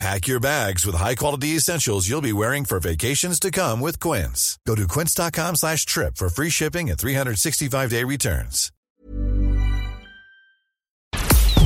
[0.00, 4.58] Pack your bags with high-quality essentials you'll be wearing for vacations to come with Quince.
[4.66, 8.70] Go to quince.com slash trip for free shipping and 365-day returns.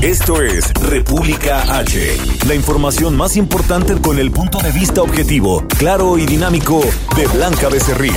[0.03, 2.17] Esto es República H.
[2.47, 6.81] La información más importante con el punto de vista objetivo, claro y dinámico
[7.17, 8.15] de Blanca Becerril.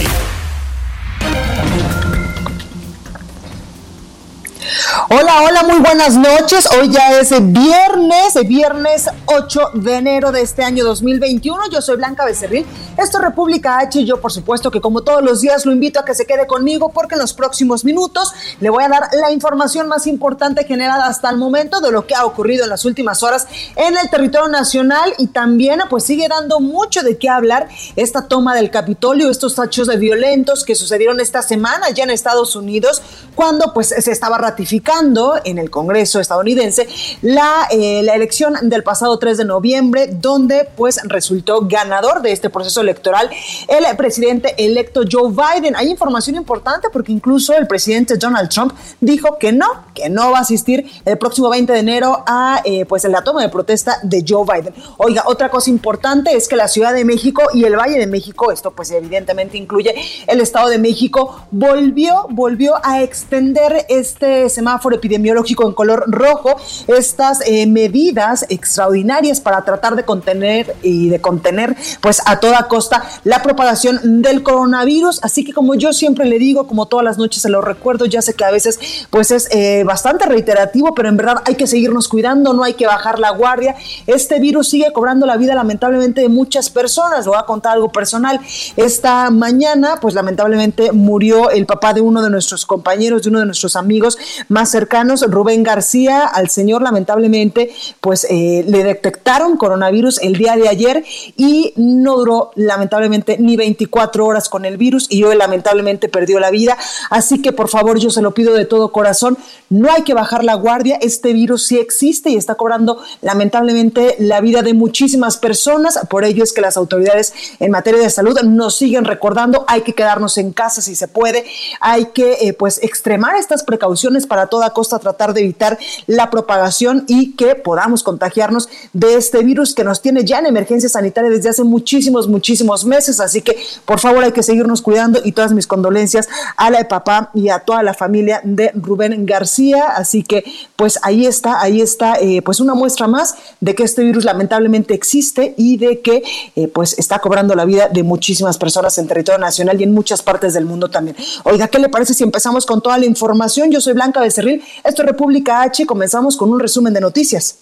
[5.13, 6.69] Hola, hola, muy buenas noches.
[6.71, 11.69] Hoy ya es viernes, viernes 8 de enero de este año 2021.
[11.69, 12.65] Yo soy Blanca Becerril.
[12.97, 15.99] Esto es República H y yo, por supuesto, que como todos los días lo invito
[15.99, 19.33] a que se quede conmigo porque en los próximos minutos le voy a dar la
[19.33, 23.21] información más importante generada hasta el momento de lo que ha ocurrido en las últimas
[23.21, 28.29] horas en el territorio nacional y también pues sigue dando mucho de qué hablar esta
[28.29, 33.01] toma del Capitolio, estos hechos de violentos que sucedieron esta semana ya en Estados Unidos
[33.35, 35.00] cuando pues se estaba ratificando
[35.45, 36.87] en el Congreso estadounidense
[37.23, 42.51] la, eh, la elección del pasado 3 de noviembre, donde pues resultó ganador de este
[42.51, 43.29] proceso electoral
[43.67, 45.75] el presidente electo Joe Biden.
[45.75, 50.37] Hay información importante porque incluso el presidente Donald Trump dijo que no, que no va
[50.37, 54.23] a asistir el próximo 20 de enero a eh, pues la toma de protesta de
[54.27, 54.73] Joe Biden.
[54.97, 58.51] Oiga, otra cosa importante es que la Ciudad de México y el Valle de México,
[58.51, 59.95] esto pues evidentemente incluye
[60.27, 66.55] el Estado de México, volvió, volvió a extender este semáforo epidemiológico en color rojo,
[66.87, 73.03] estas eh, medidas extraordinarias para tratar de contener y de contener pues a toda costa
[73.23, 75.23] la propagación del coronavirus.
[75.23, 78.21] Así que como yo siempre le digo, como todas las noches se lo recuerdo, ya
[78.21, 82.07] sé que a veces pues es eh, bastante reiterativo, pero en verdad hay que seguirnos
[82.07, 83.75] cuidando, no hay que bajar la guardia.
[84.07, 87.25] Este virus sigue cobrando la vida lamentablemente de muchas personas.
[87.25, 88.39] voy a contar algo personal.
[88.75, 93.45] Esta mañana pues lamentablemente murió el papá de uno de nuestros compañeros, de uno de
[93.45, 94.17] nuestros amigos
[94.49, 100.69] más cercanos, Rubén García, al señor lamentablemente, pues eh, le detectaron coronavirus el día de
[100.69, 101.03] ayer
[101.37, 106.51] y no duró lamentablemente ni 24 horas con el virus y hoy lamentablemente perdió la
[106.51, 106.77] vida.
[107.09, 109.37] Así que por favor yo se lo pido de todo corazón,
[109.69, 114.41] no hay que bajar la guardia, este virus sí existe y está cobrando lamentablemente la
[114.41, 118.75] vida de muchísimas personas, por ello es que las autoridades en materia de salud nos
[118.75, 121.45] siguen recordando, hay que quedarnos en casa si se puede,
[121.79, 127.03] hay que eh, pues extremar estas precauciones para toda costa tratar de evitar la propagación
[127.07, 131.49] y que podamos contagiarnos de este virus que nos tiene ya en emergencia sanitaria desde
[131.49, 133.19] hace muchísimos, muchísimos meses.
[133.19, 136.85] Así que por favor hay que seguirnos cuidando y todas mis condolencias a la de
[136.85, 139.93] papá y a toda la familia de Rubén García.
[139.95, 140.43] Así que
[140.75, 144.93] pues ahí está, ahí está eh, pues una muestra más de que este virus lamentablemente
[144.93, 146.21] existe y de que
[146.55, 150.21] eh, pues está cobrando la vida de muchísimas personas en territorio nacional y en muchas
[150.21, 151.15] partes del mundo también.
[151.45, 153.71] Oiga, ¿qué le parece si empezamos con toda la información?
[153.71, 154.50] Yo soy Blanca Becerril
[154.83, 155.85] esto es República H.
[155.85, 157.57] Comenzamos con un resumen de noticias.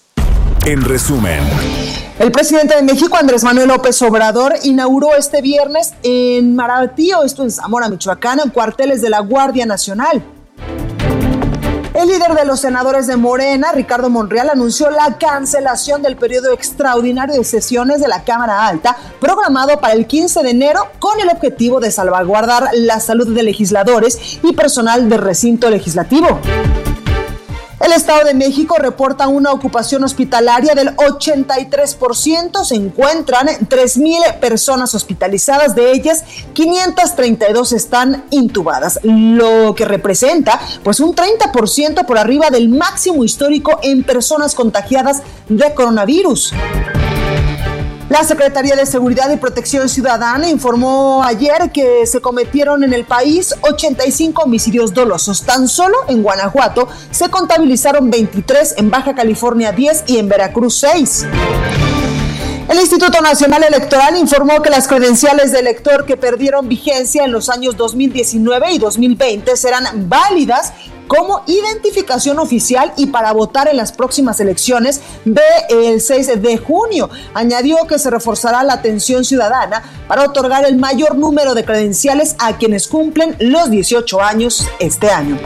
[0.65, 1.39] En resumen.
[2.19, 7.51] El presidente de México, Andrés Manuel López Obrador, inauguró este viernes en Maratío, esto en
[7.51, 10.23] Zamora, Michoacán, en cuarteles de la Guardia Nacional.
[11.99, 17.35] El líder de los senadores de Morena, Ricardo Monreal, anunció la cancelación del periodo extraordinario
[17.35, 21.81] de sesiones de la Cámara Alta, programado para el 15 de enero, con el objetivo
[21.81, 26.39] de salvaguardar la salud de legisladores y personal del recinto legislativo.
[27.79, 32.65] El Estado de México reporta una ocupación hospitalaria del 83%.
[32.65, 36.23] Se encuentran 3.000 personas hospitalizadas, de ellas
[36.53, 44.03] 532 están intubadas, lo que representa pues un 30% por arriba del máximo histórico en
[44.03, 46.53] personas contagiadas de coronavirus.
[48.09, 53.53] La Secretaría de Seguridad y Protección Ciudadana informó ayer que se cometieron en el país
[53.61, 55.43] 85 homicidios dolosos.
[55.43, 61.27] Tan solo en Guanajuato se contabilizaron 23, en Baja California 10 y en Veracruz 6.
[62.67, 67.47] El Instituto Nacional Electoral informó que las credenciales de elector que perdieron vigencia en los
[67.47, 70.73] años 2019 y 2020 serán válidas
[71.09, 77.09] como identificación oficial y para votar en las próximas elecciones del 6 de junio.
[77.33, 82.57] Añadió que se reforzará la atención ciudadana para otorgar el mayor número de credenciales a
[82.57, 85.39] quienes cumplen los 18 años este año.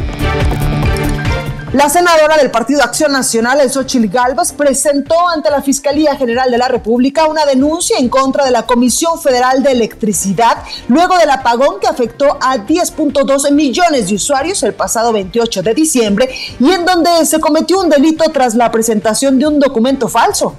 [1.73, 6.67] La senadora del Partido Acción Nacional, Xochil Galvez, presentó ante la Fiscalía General de la
[6.67, 11.87] República una denuncia en contra de la Comisión Federal de Electricidad luego del apagón que
[11.87, 16.29] afectó a 10.2 millones de usuarios el pasado 28 de diciembre
[16.59, 20.55] y en donde se cometió un delito tras la presentación de un documento falso.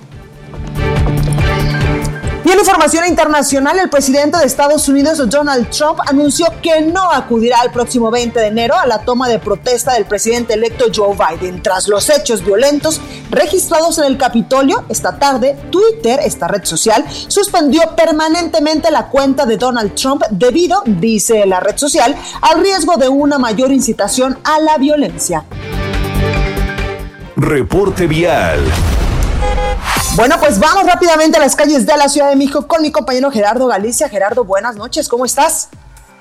[2.55, 7.73] En información internacional, el presidente de Estados Unidos, Donald Trump, anunció que no acudirá el
[7.73, 11.61] próximo 20 de enero a la toma de protesta del presidente electo Joe Biden.
[11.65, 17.83] Tras los hechos violentos registrados en el Capitolio, esta tarde, Twitter, esta red social, suspendió
[17.97, 23.37] permanentemente la cuenta de Donald Trump debido, dice la red social, al riesgo de una
[23.37, 25.45] mayor incitación a la violencia.
[27.35, 28.61] Reporte vial.
[30.17, 33.33] Bueno, pues vamos rápidamente a las calles de la Ciudad de México con mi compañero
[33.33, 34.09] Gerardo Galicia.
[34.09, 35.71] Gerardo, buenas noches, ¿cómo estás?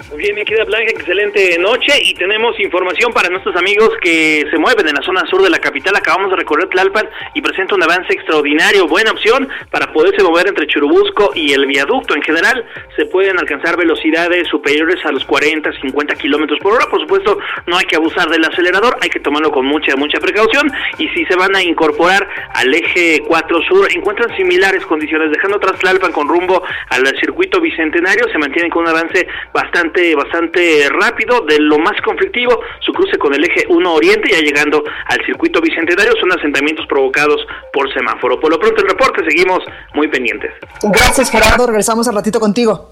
[0.10, 4.58] Muy bien, mi querida Blanca, excelente noche y tenemos información para nuestros amigos que se
[4.58, 5.96] mueven en la zona sur de la capital.
[5.96, 8.88] Acabamos de recorrer Tlalpan y presenta un avance extraordinario.
[8.88, 12.16] Buena opción para poderse mover entre Churubusco y el viaducto.
[12.16, 12.64] En general,
[12.96, 16.86] se pueden alcanzar velocidades superiores a los 40, 50 kilómetros por hora.
[16.88, 20.72] Por supuesto, no hay que abusar del acelerador, hay que tomarlo con mucha, mucha precaución.
[21.00, 25.80] Y si se van a incorporar al eje 4 sur, encuentran similares condiciones, dejando atrás
[25.80, 31.60] Tlalpan con rumbo al circuito bicentenario, se mantienen con un avance bastante bastante rápido, de
[31.60, 36.14] lo más conflictivo, su cruce con el eje 1 Oriente, ya llegando al circuito bicentenario,
[36.20, 37.40] son asentamientos provocados
[37.72, 38.40] por semáforo.
[38.40, 39.60] Por lo pronto el reporte, seguimos
[39.94, 40.52] muy pendientes.
[40.82, 42.92] Gracias Gerardo, regresamos al ratito contigo.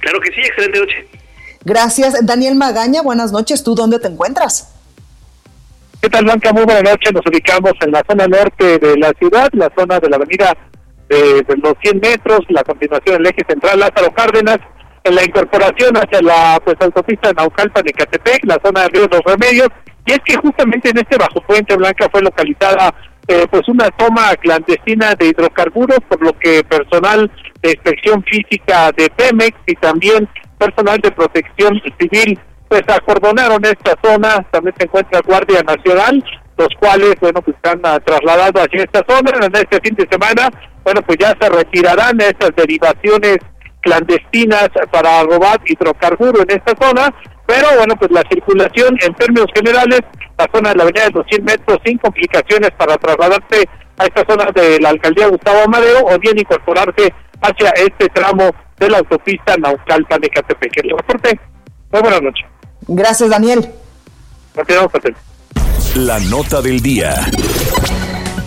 [0.00, 1.08] Claro que sí, excelente noche.
[1.64, 2.26] Gracias.
[2.26, 4.74] Daniel Magaña, buenas noches, ¿tú dónde te encuentras?
[6.00, 6.52] ¿Qué tal, Blanca?
[6.52, 7.12] Muy buenas noches.
[7.12, 10.56] Nos ubicamos en la zona norte de la ciudad, la zona de la avenida
[11.08, 14.58] de, de los 100 metros, la continuación del eje central Lázaro Cárdenas,
[15.04, 19.22] en la incorporación hacia la pues autopista Naucalpan de Catepec, la zona de Río Los
[19.24, 19.68] Remedios,
[20.06, 22.94] y es que justamente en este bajo puente Blanca fue localizada
[23.28, 27.30] eh, pues una toma clandestina de hidrocarburos, por lo que personal
[27.62, 30.28] de inspección física de Pemex y también
[30.58, 32.38] personal de protección civil
[32.68, 36.24] pues acordonaron esta zona, también se encuentra Guardia Nacional,
[36.56, 40.48] los cuales, bueno, pues están uh, trasladados hacia esta zona, en este fin de semana,
[40.82, 43.36] bueno, pues ya se retirarán estas derivaciones
[43.82, 47.14] clandestinas para robar hidrocarburo en esta zona,
[47.46, 50.00] pero bueno, pues la circulación en términos generales,
[50.38, 53.68] la zona de la avenida de los 100 metros sin complicaciones para trasladarse
[53.98, 57.12] a esta zona de la alcaldía Gustavo Amadeo o bien incorporarse
[57.42, 60.72] hacia este tramo de la autopista Naucalpan de Catepec.
[60.84, 61.40] El reporte,
[61.90, 62.46] muy buenas noches.
[62.88, 63.68] Gracias, Daniel.
[64.54, 64.92] Continuamos,
[65.96, 67.14] La nota del día.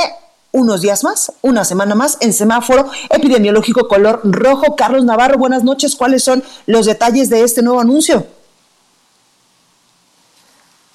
[0.52, 4.74] unos días más, una semana más en semáforo epidemiológico color rojo.
[4.76, 5.96] Carlos Navarro, buenas noches.
[5.96, 8.26] ¿Cuáles son los detalles de este nuevo anuncio?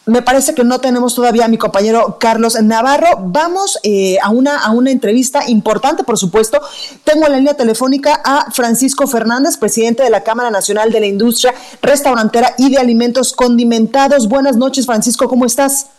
[0.08, 3.20] Me parece que no tenemos todavía a mi compañero Carlos Navarro.
[3.20, 6.60] Vamos eh, a, una, a una entrevista importante, por supuesto.
[7.04, 11.06] Tengo en la línea telefónica a Francisco Fernández, presidente de la Cámara Nacional de la
[11.06, 14.28] Industria Restaurantera y de Alimentos Condimentados.
[14.28, 15.92] Buenas noches, Francisco, ¿cómo estás?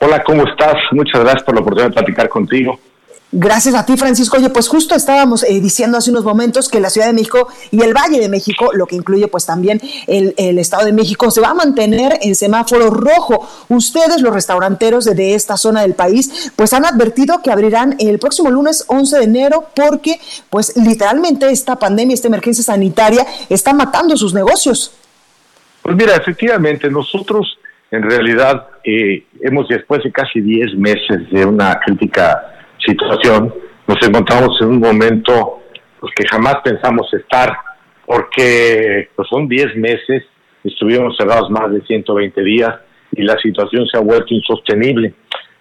[0.00, 0.74] Hola, ¿cómo estás?
[0.92, 2.80] Muchas gracias por la oportunidad de platicar contigo.
[3.34, 4.36] Gracias a ti, Francisco.
[4.36, 7.80] Oye, pues justo estábamos eh, diciendo hace unos momentos que la Ciudad de México y
[7.80, 11.48] el Valle de México, lo que incluye pues también el, Estado de México, se va
[11.48, 13.48] a mantener en semáforo rojo.
[13.70, 18.50] Ustedes, los restauranteros de, esta zona del país, pues han advertido que abrirán el próximo
[18.50, 20.20] lunes 11 de enero porque
[20.50, 24.92] pues literalmente esta pandemia, esta emergencia sanitaria está matando sus negocios.
[25.80, 27.58] Pues mira, efectivamente, nosotros
[27.90, 32.52] en realidad eh, hemos después de casi 10 meses de una crítica
[32.86, 33.54] situación,
[33.86, 35.60] nos encontramos en un momento
[36.00, 37.56] pues, que jamás pensamos estar,
[38.06, 40.24] porque pues, son 10 meses,
[40.64, 42.74] estuvimos cerrados más de 120 días
[43.12, 45.14] y la situación se ha vuelto insostenible.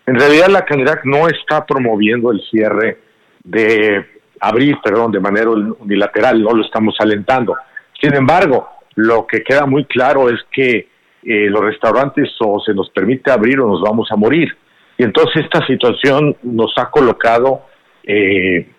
[0.06, 3.00] En realidad la Canirac no está promoviendo el cierre
[3.44, 4.06] de
[4.40, 7.56] abrir, perdón, de manera unilateral, no lo estamos alentando.
[8.00, 10.90] Sin embargo, lo que queda muy claro es que
[11.24, 14.58] eh, los restaurantes o se nos permite abrir o nos vamos a morir.
[15.01, 17.63] Y entonces esta situación nos ha colocado
[18.03, 18.70] eh,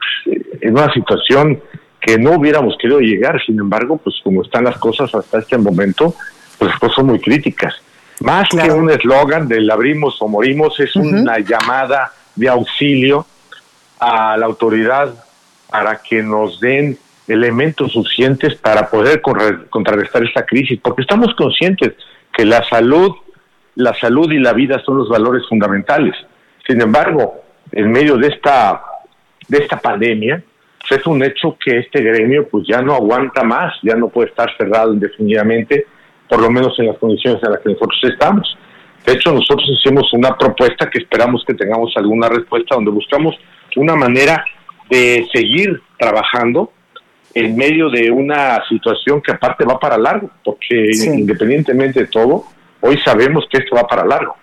[0.60, 1.60] en una situación
[2.00, 3.42] que no hubiéramos querido llegar.
[3.44, 6.14] Sin embargo, pues como están las cosas hasta este momento,
[6.58, 7.74] pues las cosas son muy críticas.
[8.20, 13.26] Más que un eslogan del abrimos o morimos, es una llamada de auxilio
[13.98, 15.24] a la autoridad
[15.68, 19.20] para que nos den elementos suficientes para poder
[19.70, 21.94] contrarrestar esta crisis, porque estamos conscientes
[22.32, 23.10] que la salud,
[23.76, 26.14] la salud y la vida son los valores fundamentales.
[26.66, 28.82] Sin embargo, en medio de esta
[29.48, 30.42] de esta pandemia,
[30.80, 34.30] pues es un hecho que este gremio pues ya no aguanta más, ya no puede
[34.30, 35.86] estar cerrado indefinidamente,
[36.28, 38.56] por lo menos en las condiciones en las que nosotros estamos.
[39.04, 43.34] De hecho, nosotros hicimos una propuesta que esperamos que tengamos alguna respuesta, donde buscamos
[43.76, 44.44] una manera
[44.88, 46.72] de seguir trabajando
[47.34, 52.44] en medio de una situación que aparte va para largo, porque independientemente de todo,
[52.82, 54.36] hoy sabemos que esto va para largo.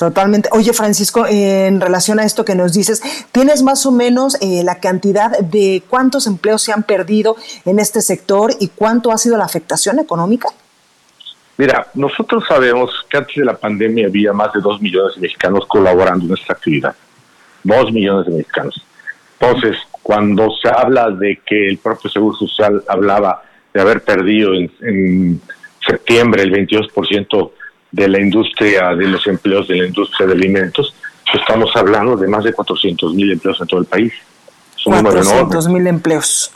[0.00, 0.48] Totalmente.
[0.52, 4.76] Oye, Francisco, en relación a esto que nos dices, ¿tienes más o menos eh, la
[4.76, 9.44] cantidad de cuántos empleos se han perdido en este sector y cuánto ha sido la
[9.44, 10.48] afectación económica?
[11.58, 15.66] Mira, nosotros sabemos que antes de la pandemia había más de dos millones de mexicanos
[15.66, 16.96] colaborando en esta actividad.
[17.62, 18.82] Dos millones de mexicanos.
[19.38, 23.42] Entonces, cuando se habla de que el propio Seguro Social hablaba
[23.74, 25.42] de haber perdido en, en
[25.84, 27.50] septiembre el 22%
[27.92, 30.94] de la industria, de los empleos de la industria de alimentos,
[31.24, 34.12] pues estamos hablando de más de 400 mil empleos en todo el país.
[34.84, 36.52] 400 mil empleos.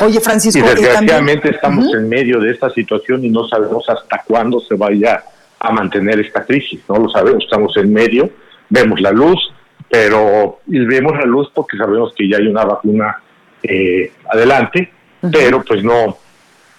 [0.00, 0.60] Oye, Francisco.
[0.60, 5.22] Y desgraciadamente estamos en medio de esta situación y no sabemos hasta cuándo se vaya
[5.58, 6.80] a mantener esta crisis.
[6.88, 8.30] No lo sabemos, estamos en medio,
[8.68, 9.52] vemos la luz,
[9.88, 13.22] pero y vemos la luz porque sabemos que ya hay una vacuna
[13.62, 14.92] eh, adelante,
[15.32, 16.16] pero pues no,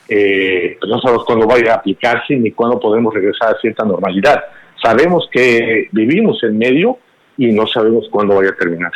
[0.09, 4.43] eh, pues no sabemos cuándo vaya a aplicarse ni cuándo podemos regresar a cierta normalidad.
[4.81, 6.97] Sabemos que vivimos en medio
[7.37, 8.91] y no sabemos cuándo vaya a terminar.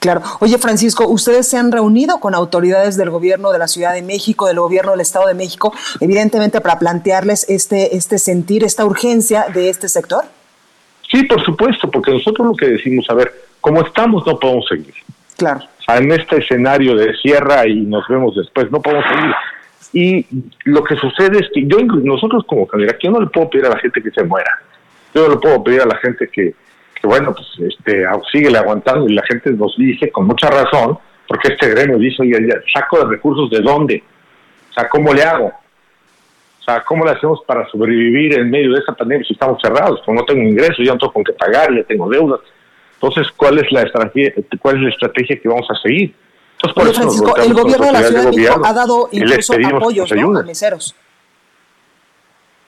[0.00, 0.22] Claro.
[0.40, 4.46] Oye, Francisco, ¿ustedes se han reunido con autoridades del gobierno de la Ciudad de México,
[4.46, 9.68] del gobierno del Estado de México, evidentemente para plantearles este, este sentir, esta urgencia de
[9.68, 10.24] este sector?
[11.10, 14.94] Sí, por supuesto, porque nosotros lo que decimos, a ver, como estamos no podemos seguir.
[15.36, 15.60] Claro.
[15.88, 19.34] en este escenario de sierra y nos vemos después, no podemos seguir.
[19.92, 20.26] Y
[20.64, 23.70] lo que sucede es que yo, nosotros como candidato, yo no le puedo pedir a
[23.70, 24.50] la gente que se muera.
[25.14, 26.54] Yo no le puedo pedir a la gente que,
[27.02, 31.68] bueno, pues este, sigue aguantando y la gente nos dice con mucha razón, porque este
[31.70, 32.36] gremio dice, oye,
[32.72, 34.02] ¿saco de recursos de dónde?
[34.70, 35.46] O sea, ¿cómo le hago?
[35.46, 40.00] O sea, ¿cómo le hacemos para sobrevivir en medio de esta pandemia si estamos cerrados?
[40.04, 42.40] Pues no tengo ingresos, ya no tengo con qué pagar, ya tengo deudas.
[42.94, 46.14] Entonces, ¿cuál es la estrategia, cuál es la estrategia que vamos a seguir?
[46.60, 50.94] Francisco, el gobierno de la Ciudad de México ha dado incluso apoyos a meseros.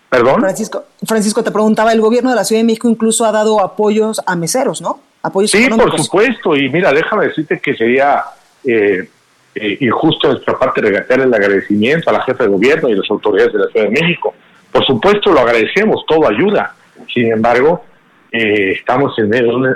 [0.08, 0.40] ¿Perdón?
[0.40, 4.20] Francisco, Francisco, te preguntaba, el gobierno de la Ciudad de México incluso ha dado apoyos
[4.26, 5.00] a meseros, ¿no?
[5.22, 6.54] Apoyos sí, por supuesto.
[6.54, 8.22] Y mira, déjame decirte que sería
[8.64, 9.08] eh,
[9.54, 12.96] eh, injusto de nuestra parte regatear el agradecimiento a la jefa de gobierno y a
[12.96, 14.34] las autoridades de la Ciudad de México.
[14.70, 16.74] Por supuesto, lo agradecemos, todo ayuda.
[17.12, 17.82] Sin embargo,
[18.30, 19.30] eh, estamos en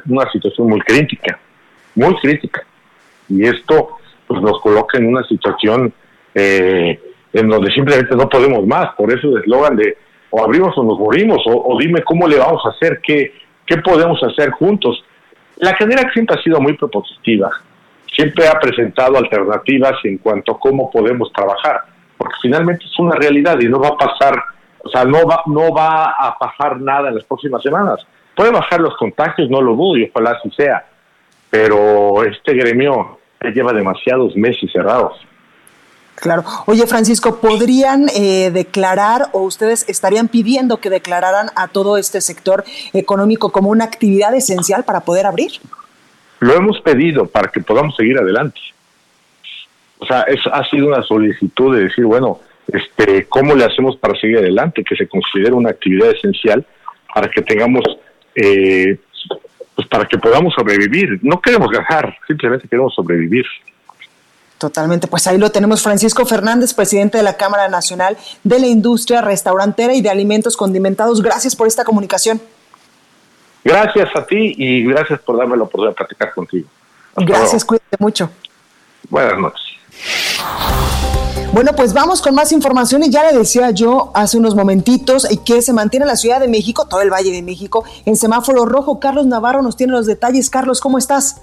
[0.09, 1.39] una situación muy crítica,
[1.95, 2.63] muy crítica.
[3.29, 3.97] Y esto
[4.27, 5.93] pues nos coloca en una situación
[6.35, 7.01] eh,
[7.33, 8.95] en donde simplemente no podemos más.
[8.97, 9.97] Por eso el eslogan de
[10.31, 13.33] o abrimos o nos morimos, o, dime cómo le vamos a hacer, qué,
[13.65, 15.03] qué podemos hacer juntos.
[15.57, 17.51] La cadena siempre ha sido muy propositiva,
[18.15, 21.83] siempre ha presentado alternativas en cuanto a cómo podemos trabajar,
[22.19, 24.35] porque finalmente es una realidad y no va a pasar,
[24.85, 28.07] o sea, no va, no va a pasar nada en las próximas semanas.
[28.35, 30.85] Puede bajar los contagios, no lo dudo, y ojalá así sea,
[31.49, 35.27] pero este gremio lleva demasiados meses cerrados.
[36.17, 36.45] Claro.
[36.67, 42.65] Oye, Francisco, ¿podrían eh, declarar o ustedes estarían pidiendo que declararan a todo este sector
[42.95, 45.53] económico como una actividad esencial para poder abrir?
[46.41, 48.61] Lo hemos pedido para que podamos seguir adelante.
[49.99, 54.19] O sea, es, ha sido una solicitud de decir, bueno, este, ¿cómo le hacemos para
[54.19, 54.85] seguir adelante?
[54.85, 56.65] Que se considere una actividad esencial
[57.15, 57.85] para que tengamos
[58.35, 58.99] eh,
[59.77, 61.21] pues para que podamos sobrevivir.
[61.23, 63.45] No queremos ganar, simplemente queremos sobrevivir.
[64.59, 65.83] Totalmente, pues ahí lo tenemos.
[65.83, 71.21] Francisco Fernández, presidente de la Cámara Nacional de la Industria Restaurantera y de Alimentos Condimentados.
[71.21, 72.41] Gracias por esta comunicación.
[73.63, 76.69] Gracias a ti y gracias por darme la oportunidad de platicar contigo.
[77.17, 78.31] gracias, cuídate mucho.
[79.11, 79.77] Buenas noches.
[81.57, 85.63] Bueno, pues vamos con más información y ya le decía yo hace unos momentitos que
[85.63, 89.01] se mantiene la Ciudad de México, todo el Valle de México, en semáforo rojo.
[89.01, 90.51] Carlos Navarro nos tiene los detalles.
[90.51, 91.41] Carlos, ¿cómo estás?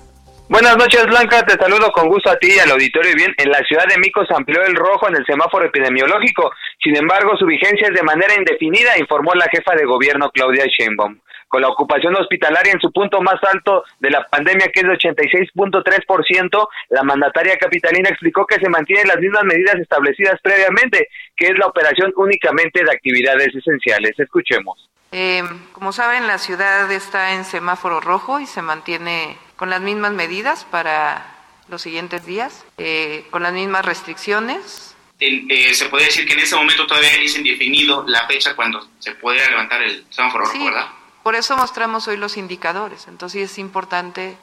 [0.50, 1.43] Buenas noches, Blanca.
[1.48, 3.12] Te saludo con gusto a ti y al auditorio.
[3.12, 6.51] Y bien, en la Ciudad de México se amplió el rojo en el semáforo epidemiológico.
[6.84, 11.23] Sin embargo, su vigencia es de manera indefinida, informó la jefa de gobierno Claudia Sheinbaum
[11.53, 14.93] con la ocupación hospitalaria en su punto más alto de la pandemia, que es de
[14.93, 21.57] 86.3%, la mandataria capitalina explicó que se mantienen las mismas medidas establecidas previamente, que es
[21.60, 24.17] la operación únicamente de actividades esenciales.
[24.17, 24.89] Escuchemos.
[25.12, 25.43] Eh,
[25.74, 30.65] como saben, la ciudad está en semáforo rojo y se mantiene con las mismas medidas
[30.65, 31.36] para
[31.69, 34.95] los siguientes días, eh, con las mismas restricciones.
[35.19, 39.12] Eh, se puede decir que en ese momento todavía es indefinido la fecha cuando se
[39.12, 40.88] puede levantar el semáforo rojo, ¿verdad?
[41.24, 43.08] Por eso mostramos hoy los indicadores.
[43.08, 44.38] Entonces es importante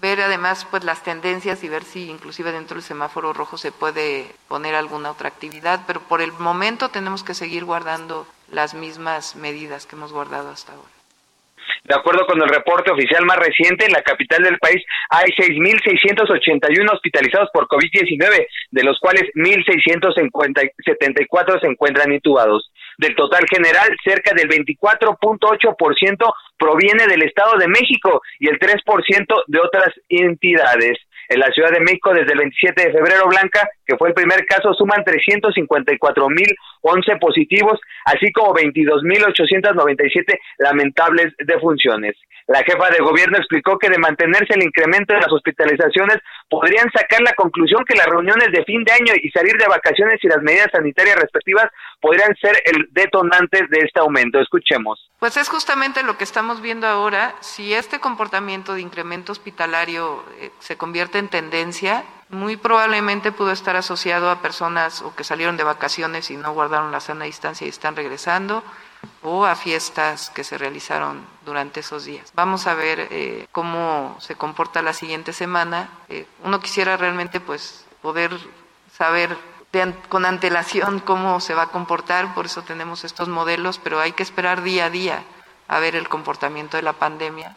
[0.00, 4.26] ver además pues las tendencias y ver si inclusive dentro del semáforo rojo se puede
[4.48, 9.86] poner alguna otra actividad, pero por el momento tenemos que seguir guardando las mismas medidas
[9.86, 10.88] que hemos guardado hasta ahora.
[11.84, 16.92] De acuerdo con el reporte oficial más reciente, en la capital del país hay 6.681
[16.92, 22.70] hospitalizados por COVID-19, de los cuales 1.674 se encuentran intubados.
[23.00, 29.58] Del total general, cerca del 24.8% proviene del Estado de México y el 3% de
[29.58, 30.98] otras entidades.
[31.30, 34.44] En la Ciudad de México, desde el 27 de febrero, Blanca, que fue el primer
[34.46, 42.16] caso, suman 354.011 positivos, así como 22.897 lamentables defunciones.
[42.50, 46.18] La jefa de gobierno explicó que de mantenerse el incremento de las hospitalizaciones,
[46.48, 50.18] podrían sacar la conclusión que las reuniones de fin de año y salir de vacaciones
[50.20, 51.70] y las medidas sanitarias respectivas
[52.00, 54.40] podrían ser el detonante de este aumento.
[54.40, 54.98] Escuchemos.
[55.20, 57.36] Pues es justamente lo que estamos viendo ahora.
[57.38, 63.76] Si este comportamiento de incremento hospitalario eh, se convierte en tendencia, muy probablemente pudo estar
[63.76, 67.70] asociado a personas o que salieron de vacaciones y no guardaron la sana distancia y
[67.70, 68.62] están regresando,
[69.22, 72.32] o a fiestas que se realizaron durante esos días.
[72.34, 75.88] Vamos a ver eh, cómo se comporta la siguiente semana.
[76.08, 78.36] Eh, uno quisiera realmente pues poder
[78.92, 79.36] saber
[80.08, 84.22] con antelación cómo se va a comportar, por eso tenemos estos modelos, pero hay que
[84.22, 85.22] esperar día a día
[85.68, 87.56] a ver el comportamiento de la pandemia.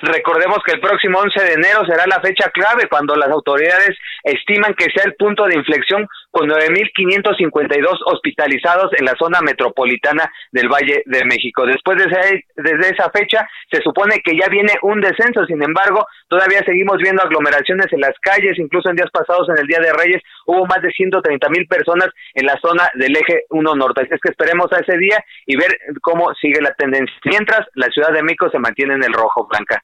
[0.00, 4.74] Recordemos que el próximo 11 de enero será la fecha clave cuando las autoridades estiman
[4.74, 11.02] que sea el punto de inflexión con 9.552 hospitalizados en la zona metropolitana del Valle
[11.06, 11.66] de México.
[11.66, 12.20] Después de esa,
[12.56, 17.22] desde esa fecha se supone que ya viene un descenso, sin embargo, todavía seguimos viendo
[17.22, 20.80] aglomeraciones en las calles, incluso en días pasados en el Día de Reyes hubo más
[20.80, 24.02] de 130 mil personas en la zona del eje 1 norte.
[24.02, 27.14] Así es que esperemos a ese día y ver cómo sigue la tendencia.
[27.24, 29.82] Mientras, la Ciudad de México se mantiene en el rojo, Blanca.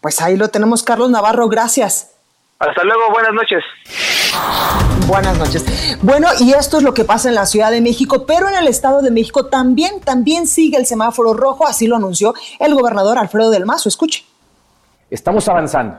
[0.00, 2.14] Pues ahí lo tenemos, Carlos Navarro, gracias.
[2.60, 3.64] Hasta luego, buenas noches.
[5.06, 5.98] Buenas noches.
[6.02, 8.68] Bueno, y esto es lo que pasa en la Ciudad de México, pero en el
[8.68, 13.50] Estado de México también, también sigue el semáforo rojo, así lo anunció el gobernador Alfredo
[13.50, 13.88] del Mazo.
[13.88, 14.24] Escuche.
[15.10, 15.98] Estamos avanzando,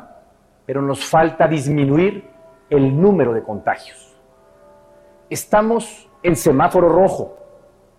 [0.65, 2.29] pero nos falta disminuir
[2.69, 4.15] el número de contagios.
[5.29, 7.37] Estamos en semáforo rojo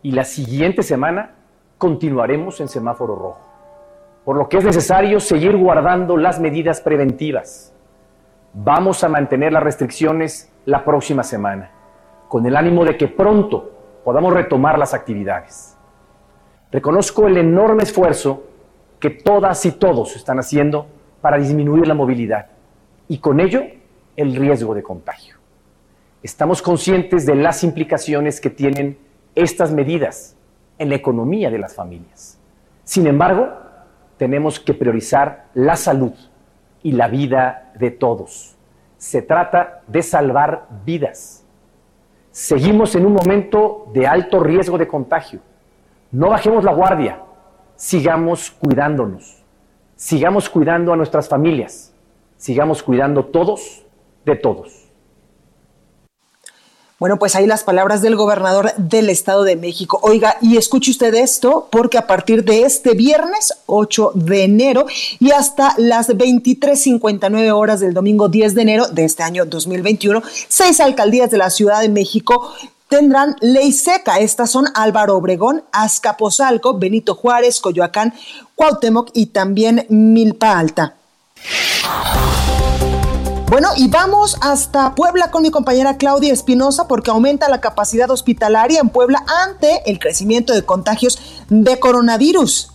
[0.03, 1.35] y la siguiente semana
[1.77, 3.50] continuaremos en semáforo rojo
[4.25, 7.75] por lo que es necesario seguir guardando las medidas preventivas.
[8.53, 11.71] Vamos a mantener las restricciones la próxima semana,
[12.29, 13.71] con el ánimo de que pronto
[14.05, 15.77] podamos retomar las actividades.
[16.71, 18.45] Reconozco el enorme esfuerzo
[18.99, 20.87] que todas y todos están haciendo
[21.21, 22.47] para disminuir la movilidad
[23.09, 23.63] y con ello
[24.17, 25.37] el riesgo de contagio.
[26.23, 28.99] Estamos conscientes de las implicaciones que tienen
[29.35, 30.37] estas medidas
[30.79, 32.39] en la economía de las familias.
[32.85, 33.49] Sin embargo,
[34.21, 36.13] tenemos que priorizar la salud
[36.83, 38.55] y la vida de todos.
[38.99, 41.47] Se trata de salvar vidas.
[42.31, 45.41] Seguimos en un momento de alto riesgo de contagio.
[46.13, 47.23] No bajemos la guardia,
[47.77, 49.43] sigamos cuidándonos,
[49.97, 51.95] sigamos cuidando a nuestras familias,
[52.37, 53.87] sigamos cuidando todos
[54.27, 54.90] de todos.
[57.01, 59.99] Bueno, pues ahí las palabras del gobernador del Estado de México.
[60.03, 64.85] Oiga, y escuche usted esto, porque a partir de este viernes 8 de enero
[65.19, 70.79] y hasta las 23.59 horas del domingo 10 de enero de este año 2021, seis
[70.79, 72.53] alcaldías de la Ciudad de México
[72.89, 74.19] tendrán ley seca.
[74.19, 78.13] Estas son Álvaro Obregón, Azcapotzalco, Benito Juárez, Coyoacán,
[78.55, 80.97] Cuauhtémoc y también Milpa Alta.
[83.51, 88.79] Bueno, y vamos hasta Puebla con mi compañera Claudia Espinosa porque aumenta la capacidad hospitalaria
[88.79, 92.71] en Puebla ante el crecimiento de contagios de coronavirus.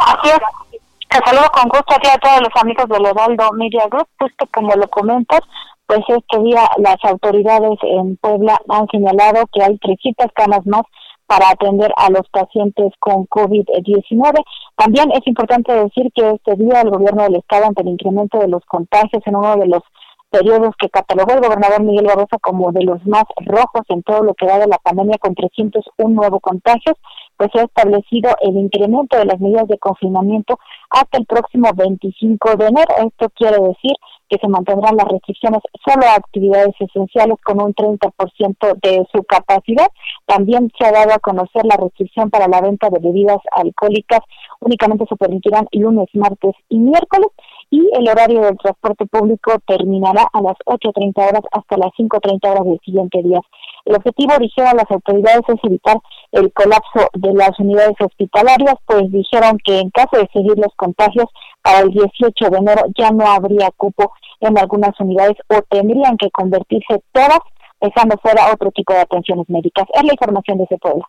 [0.00, 0.80] Así es.
[1.10, 4.08] Te saludo con gusto a ti a todos los amigos del Heraldo Media Group.
[4.18, 5.40] Justo como lo comentas,
[5.86, 10.82] pues este día las autoridades en Puebla han señalado que hay 300 camas más
[11.28, 14.42] para atender a los pacientes con COVID-19.
[14.76, 18.48] También es importante decir que este día el gobierno del estado, ante el incremento de
[18.48, 19.82] los contagios en uno de los
[20.30, 24.34] periodos que catalogó el gobernador Miguel Barroso como de los más rojos en todo lo
[24.34, 26.96] que va de la pandemia con 301 nuevos contagios,
[27.38, 30.58] pues se ha establecido el incremento de las medidas de confinamiento
[30.90, 32.94] hasta el próximo 25 de enero.
[33.06, 33.92] Esto quiere decir
[34.28, 39.88] que se mantendrán las restricciones solo a actividades esenciales con un 30% de su capacidad.
[40.26, 44.20] También se ha dado a conocer la restricción para la venta de bebidas alcohólicas.
[44.60, 47.28] Únicamente se permitirán lunes, martes y miércoles
[47.70, 52.64] y el horario del transporte público terminará a las 8.30 horas hasta las 5.30 horas
[52.64, 53.40] del siguiente día.
[53.88, 55.96] El objetivo, dijeron las autoridades, es evitar
[56.32, 61.24] el colapso de las unidades hospitalarias, pues dijeron que en caso de seguir los contagios,
[61.62, 66.30] para el 18 de enero ya no habría cupo en algunas unidades o tendrían que
[66.30, 67.40] convertirse todas,
[67.80, 69.86] dejando fuera otro tipo de atenciones médicas.
[69.94, 71.06] Es la información de ese pueblo.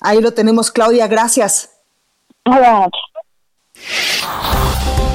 [0.00, 1.80] Ahí lo tenemos, Claudia, gracias.
[2.44, 3.15] Buenas noches.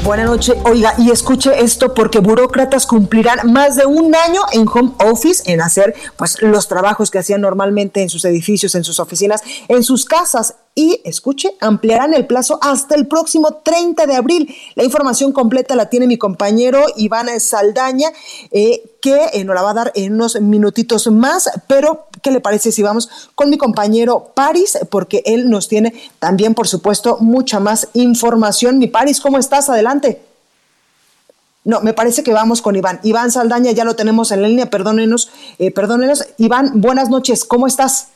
[0.04, 0.56] Buenas noches.
[0.66, 5.62] Oiga, y escuche esto porque burócratas cumplirán más de un año en home office en
[5.62, 10.06] hacer pues los trabajos que hacían normalmente en sus edificios, en sus oficinas, en sus
[10.06, 14.56] casas y, escuche, ampliarán el plazo hasta el próximo 30 de abril.
[14.76, 18.10] La información completa la tiene mi compañero Iván Saldaña,
[18.52, 22.40] eh, que eh, nos la va a dar en unos minutitos más, pero ¿qué le
[22.40, 24.78] parece si vamos con mi compañero Paris?
[24.90, 28.78] Porque él nos tiene también, por supuesto, mucha más información.
[28.78, 29.70] Mi Paris, ¿cómo estás?
[29.70, 30.22] Adelante.
[31.64, 33.00] No, me parece que vamos con Iván.
[33.04, 35.30] Iván Saldaña, ya lo tenemos en la línea, perdónenos,
[35.60, 36.26] eh, perdónenos.
[36.38, 38.08] Iván, buenas noches, ¿cómo estás?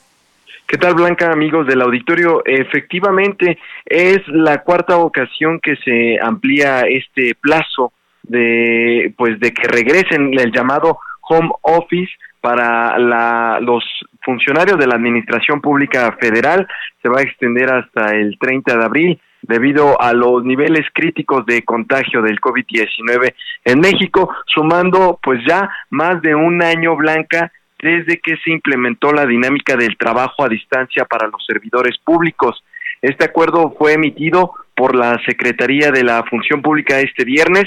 [0.68, 2.42] ¿Qué tal, Blanca, amigos del auditorio?
[2.44, 10.34] Efectivamente, es la cuarta ocasión que se amplía este plazo de, pues, de que regresen
[10.34, 10.98] el llamado
[11.30, 13.84] home office para la, los
[14.24, 16.68] funcionarios de la Administración Pública Federal.
[17.04, 21.64] Se va a extender hasta el 30 de abril debido a los niveles críticos de
[21.64, 27.52] contagio del COVID-19 en México, sumando pues ya más de un año blanca
[27.86, 32.64] desde que se implementó la dinámica del trabajo a distancia para los servidores públicos.
[33.00, 37.66] Este acuerdo fue emitido por la Secretaría de la Función Pública este viernes,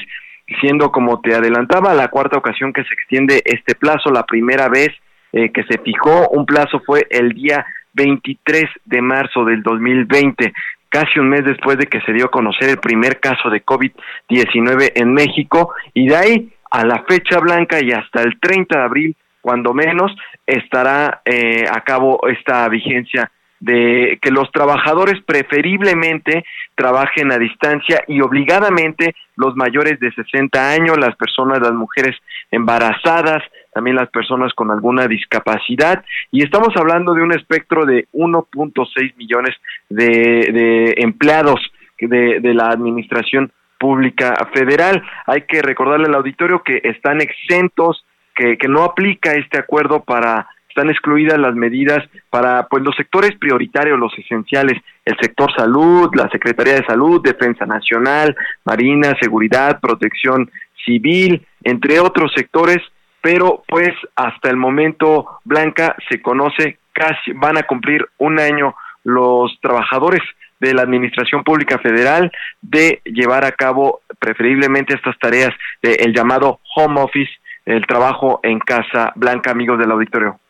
[0.61, 4.11] siendo como te adelantaba la cuarta ocasión que se extiende este plazo.
[4.11, 4.89] La primera vez
[5.33, 10.53] eh, que se fijó un plazo fue el día 23 de marzo del 2020
[10.89, 14.93] casi un mes después de que se dio a conocer el primer caso de COVID-19
[14.95, 19.17] en México y de ahí a la fecha blanca y hasta el 30 de abril
[19.41, 20.15] cuando menos
[20.47, 28.21] estará eh, a cabo esta vigencia de que los trabajadores preferiblemente trabajen a distancia y
[28.21, 32.17] obligadamente los mayores de 60 años, las personas, las mujeres
[32.51, 33.43] embarazadas,
[33.75, 39.57] también las personas con alguna discapacidad y estamos hablando de un espectro de 1.6 millones
[39.89, 41.61] de, empleados
[42.01, 45.03] de, de la administración pública federal.
[45.27, 48.05] Hay que recordarle al auditorio que están exentos
[48.39, 53.99] que, no aplica este acuerdo para están excluidas las medidas para pues los sectores prioritarios,
[53.99, 60.49] los esenciales, el sector salud, la Secretaría de Salud, Defensa Nacional, Marina, Seguridad, Protección
[60.85, 62.79] Civil, entre otros sectores,
[63.21, 69.59] pero pues hasta el momento Blanca se conoce casi van a cumplir un año los
[69.61, 70.23] trabajadores
[70.61, 72.31] de la Administración Pública Federal
[72.63, 77.31] de llevar a cabo preferiblemente estas tareas del llamado home office
[77.69, 80.41] el trabajo en Casa Blanca, amigos del auditorio.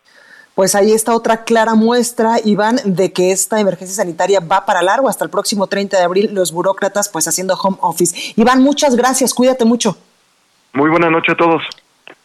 [0.55, 5.09] Pues ahí está otra clara muestra, Iván, de que esta emergencia sanitaria va para largo.
[5.09, 8.35] Hasta el próximo 30 de abril, los burócratas pues haciendo home office.
[8.37, 9.97] Iván, muchas gracias, cuídate mucho.
[10.73, 11.63] Muy buena noche a todos.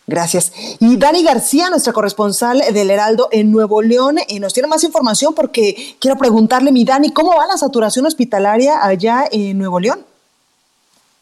[0.06, 0.77] Gracias.
[0.79, 5.34] Y Dani García, nuestra corresponsal del Heraldo en Nuevo León, eh, nos tiene más información
[5.34, 10.06] porque quiero preguntarle, mi Dani, ¿cómo va la saturación hospitalaria allá en Nuevo León?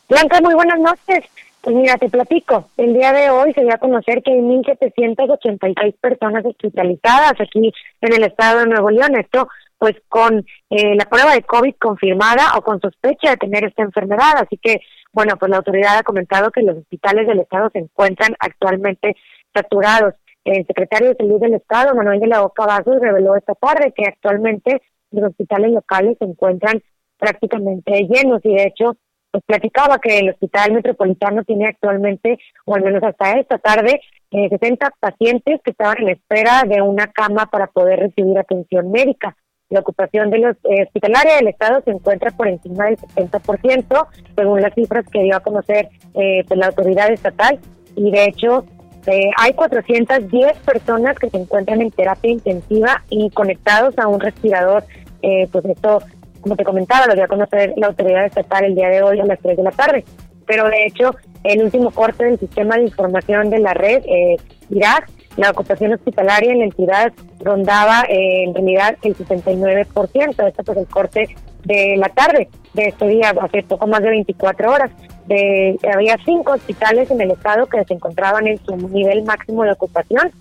[0.10, 1.24] Blanca, muy buenas noches.
[1.62, 2.72] Pues mira, te platico.
[2.76, 7.72] El día de hoy se dio a conocer que hay 1.786 personas hospitalizadas aquí
[8.02, 9.16] en el estado de Nuevo León.
[9.16, 9.48] Esto,
[9.78, 14.38] pues, con eh, la prueba de COVID confirmada o con sospecha de tener esta enfermedad.
[14.38, 14.80] Así que,
[15.14, 19.16] bueno, pues la autoridad ha comentado que los hospitales del estado se encuentran actualmente
[19.54, 20.16] saturados.
[20.44, 24.06] El secretario de Salud del Estado, Manuel de la Oca Vasos, reveló esta tarde que
[24.08, 26.82] actualmente los hospitales locales se encuentran
[27.20, 28.98] prácticamente llenos y de hecho
[29.32, 34.50] pues platicaba que el Hospital Metropolitano tiene actualmente, o al menos hasta esta tarde, eh,
[34.50, 39.36] 60 pacientes que estaban en espera de una cama para poder recibir atención médica.
[39.70, 44.62] La ocupación de los eh, hospitalarios del Estado se encuentra por encima del 70%, según
[44.62, 47.58] las cifras que dio a conocer eh, pues, la autoridad estatal.
[47.96, 48.66] Y de hecho,
[49.08, 54.84] eh, hay 410 personas que se encuentran en terapia intensiva y conectados a un respirador.
[55.24, 56.02] Eh, pues esto
[56.42, 59.26] como te comentaba, lo dio a conocer la autoridad estatal el día de hoy a
[59.26, 60.04] las 3 de la tarde.
[60.46, 64.38] pero de hecho el último corte del sistema de información de la red, eh,
[64.70, 70.78] Irak, la ocupación hospitalaria en la entidad rondaba eh, en realidad el 69%, esto pues
[70.78, 74.92] el corte de la tarde de este día, hace poco más de 24 horas.
[75.28, 79.72] De, había cinco hospitales en el estado que se encontraban en su nivel máximo de
[79.72, 80.32] ocupación,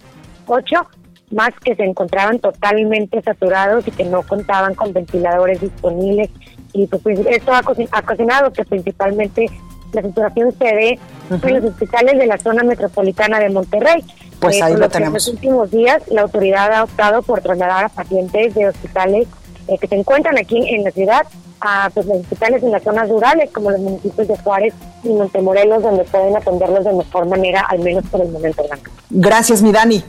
[0.47, 0.89] ocho
[1.31, 6.31] más que se encontraban totalmente saturados y que no contaban con ventiladores disponibles.
[6.73, 9.47] Y pues, pues esto ha, ocasionado que principalmente
[9.93, 10.99] la saturación se dé
[11.31, 14.05] en los hospitales de la zona metropolitana de Monterrey.
[14.41, 15.27] Pues eh, ahí lo tenemos.
[15.27, 19.29] En los últimos días la autoridad ha optado por trasladar a pacientes de hospitales
[19.69, 21.27] eh, que se encuentran aquí en la ciudad
[21.61, 25.83] a pues, los hospitales en las zonas rurales, como los municipios de Juárez y Montemorelos,
[25.83, 28.91] donde pueden atenderlos de mejor manera, al menos por el momento, Blanca.
[29.11, 30.03] Gracias, mi Dani.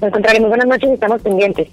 [0.00, 1.68] Al contrario, muy buenas noches y estamos pendientes.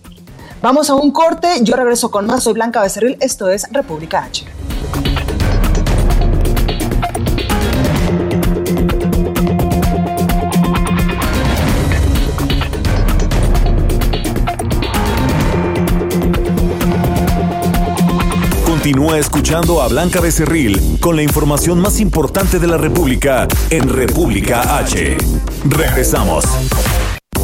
[0.62, 4.46] Vamos a un corte, yo regreso con más, soy Blanca Becerril, esto es República H.
[18.66, 24.78] Continúa escuchando a Blanca Becerril con la información más importante de la República en República
[24.80, 25.18] H.
[25.66, 26.46] Regresamos.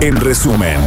[0.00, 0.78] En resumen.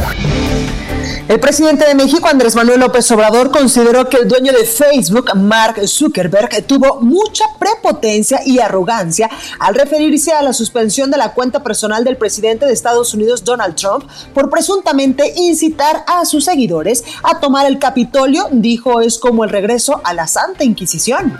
[1.28, 5.86] El presidente de México, Andrés Manuel López Obrador, consideró que el dueño de Facebook, Mark
[5.86, 12.04] Zuckerberg, tuvo mucha prepotencia y arrogancia al referirse a la suspensión de la cuenta personal
[12.04, 17.66] del presidente de Estados Unidos, Donald Trump, por presuntamente incitar a sus seguidores a tomar
[17.66, 21.36] el Capitolio, dijo es como el regreso a la Santa Inquisición.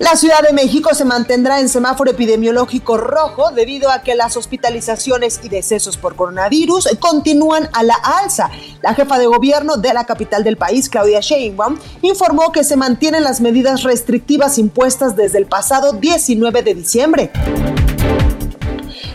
[0.00, 5.38] La Ciudad de México se mantendrá en semáforo epidemiológico rojo debido a que las hospitalizaciones
[5.44, 8.50] y decesos por coronavirus continúan a la alza.
[8.82, 13.22] La jefa de gobierno de la capital del país, Claudia Sheinbaum, informó que se mantienen
[13.22, 17.30] las medidas restrictivas impuestas desde el pasado 19 de diciembre.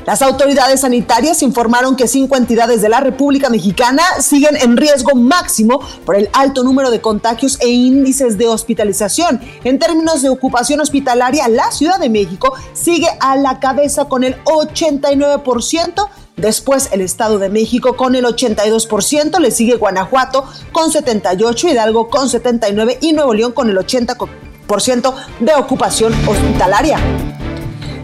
[0.10, 5.82] Las autoridades sanitarias informaron que cinco entidades de la República Mexicana siguen en riesgo máximo
[6.04, 9.40] por el alto número de contagios e índices de hospitalización.
[9.64, 14.36] En términos de ocupación hospitalaria, la Ciudad de México sigue a la cabeza con el
[14.46, 16.10] 89%.
[16.38, 22.30] Después el Estado de México con el 82%, le sigue Guanajuato con 78, Hidalgo con
[22.30, 27.00] 79 y Nuevo León con el 80% de ocupación hospitalaria.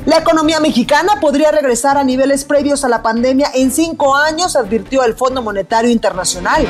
[0.06, 5.04] La economía mexicana podría regresar a niveles previos a la pandemia en cinco años, advirtió
[5.04, 6.68] el Fondo Monetario Internacional.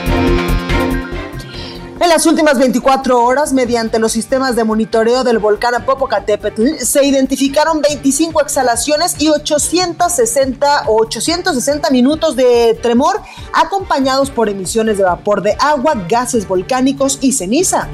[1.99, 7.81] En las últimas 24 horas, mediante los sistemas de monitoreo del volcán Popocatépetl, se identificaron
[7.81, 13.21] 25 exhalaciones y 860 o 860 minutos de tremor,
[13.53, 17.89] acompañados por emisiones de vapor de agua, gases volcánicos y ceniza.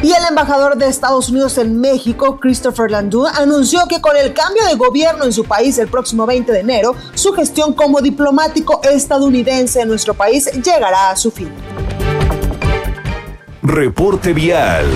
[0.00, 4.64] Y el embajador de Estados Unidos en México, Christopher Landau, anunció que con el cambio
[4.66, 9.80] de gobierno en su país el próximo 20 de enero, su gestión como diplomático estadounidense
[9.80, 11.50] en nuestro país llegará a su fin.
[13.60, 14.86] Reporte vial.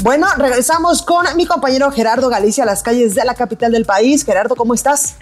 [0.00, 4.24] Bueno, regresamos con mi compañero Gerardo Galicia a las calles de la capital del país.
[4.24, 5.16] Gerardo, ¿cómo estás?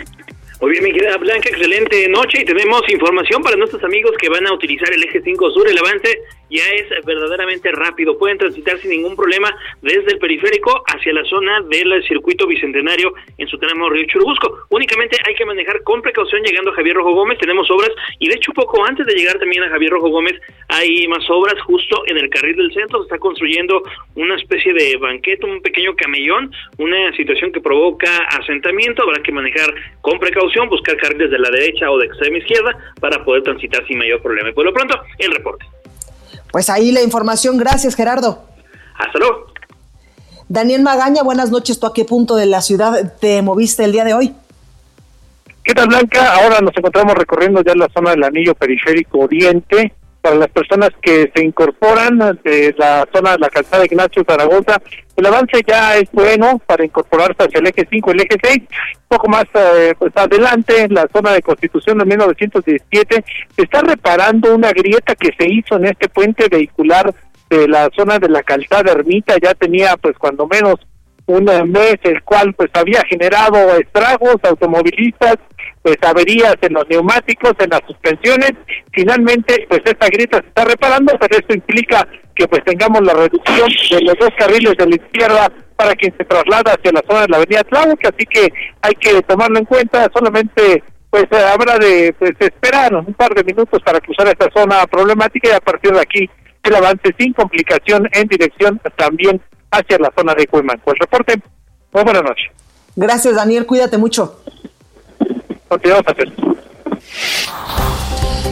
[0.61, 4.47] Muy bien, mi querida Blanca, excelente noche y tenemos información para nuestros amigos que van
[4.47, 6.19] a utilizar el eje 5 sur, el avance
[6.51, 11.61] ya es verdaderamente rápido, pueden transitar sin ningún problema desde el periférico hacia la zona
[11.63, 14.67] del circuito bicentenario en su tramo Río Churubusco.
[14.71, 18.37] Únicamente hay que manejar con precaución llegando a Javier Rojo Gómez, tenemos obras y de
[18.37, 22.19] hecho poco antes de llegar también a Javier Rojo Gómez hay más obras justo en
[22.19, 23.83] el carril del centro, se está construyendo
[24.15, 29.73] una especie de banquete, un pequeño camellón, una situación que provoca asentamiento, habrá que manejar
[30.01, 33.99] con precaución, buscar carriles de la derecha o de extrema izquierda para poder transitar sin
[33.99, 34.51] mayor problema.
[34.51, 35.67] Y por lo pronto, el reporte.
[36.57, 37.59] Pues ahí la información.
[37.59, 38.43] Gracias, Gerardo.
[38.99, 39.49] Hasta luego.
[40.49, 41.79] Daniel Magaña, buenas noches.
[41.79, 44.35] ¿Tú a qué punto de la ciudad te moviste el día de hoy?
[45.63, 46.33] ¿Qué tal, Blanca?
[46.33, 49.93] Ahora nos encontramos recorriendo ya la zona del anillo periférico oriente
[50.27, 54.83] para las personas que se incorporan de la zona de la calzada de Ignacio Zaragoza.
[55.15, 58.59] El avance ya es bueno para incorporarse hacia el eje 5, el eje 6.
[58.59, 58.67] Un
[59.07, 64.73] poco más eh, pues adelante, la zona de Constitución de 1917, se está reparando una
[64.73, 67.15] grieta que se hizo en este puente vehicular
[67.49, 69.37] de la zona de la calzada ermita.
[69.41, 70.75] Ya tenía, pues, cuando menos
[71.27, 75.37] un mes el cual pues había generado estragos automovilistas,
[75.83, 78.53] pues averías en los neumáticos, en las suspensiones.
[78.93, 83.69] Finalmente, pues esta grieta se está reparando, pero esto implica que pues tengamos la reducción
[83.91, 87.29] de los dos carriles de la izquierda para quien se traslada hacia la zona de
[87.29, 88.49] la avenida Tláhuac, así que
[88.83, 93.81] hay que tomarlo en cuenta, solamente pues habrá de pues, esperar un par de minutos
[93.83, 96.31] para cruzar esta zona problemática y a partir de aquí
[96.67, 100.83] el avance sin complicación en dirección también hacia la zona de Cuimanco.
[100.85, 101.43] Pues, el reporte,
[101.93, 102.51] muy buenas noches.
[102.95, 104.41] Gracias Daniel, cuídate mucho.
[105.69, 106.33] Continuamos a hacer.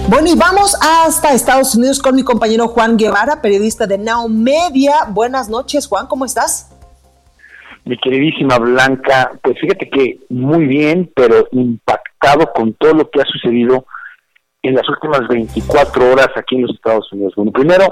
[0.09, 5.07] Bueno, y vamos hasta Estados Unidos con mi compañero Juan Guevara, periodista de Now Media.
[5.09, 6.71] Buenas noches, Juan, ¿cómo estás?
[7.85, 13.25] Mi queridísima Blanca, pues fíjate que muy bien, pero impactado con todo lo que ha
[13.25, 13.87] sucedido
[14.69, 17.35] en las últimas 24 horas aquí en los Estados Unidos.
[17.37, 17.85] Bueno, primero,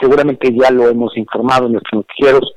[0.00, 2.52] seguramente ya lo hemos informado en nuestros noticieros,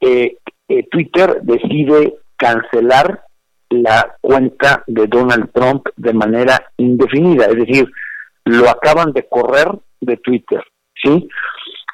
[0.00, 3.24] eh, eh, Twitter decide cancelar
[3.68, 7.90] la cuenta de Donald Trump de manera indefinida, es decir,
[8.44, 10.62] lo acaban de correr de Twitter,
[11.02, 11.28] ¿sí?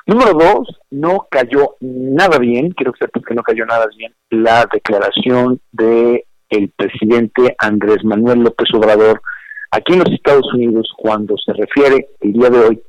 [0.06, 4.66] Número dos, no cayó nada bien, quiero que sepas que no cayó nada bien la
[4.72, 9.20] declaración de el presidente Andrés Manuel López Obrador
[9.70, 12.82] aquí en los Estados Unidos cuando se refiere el día de hoy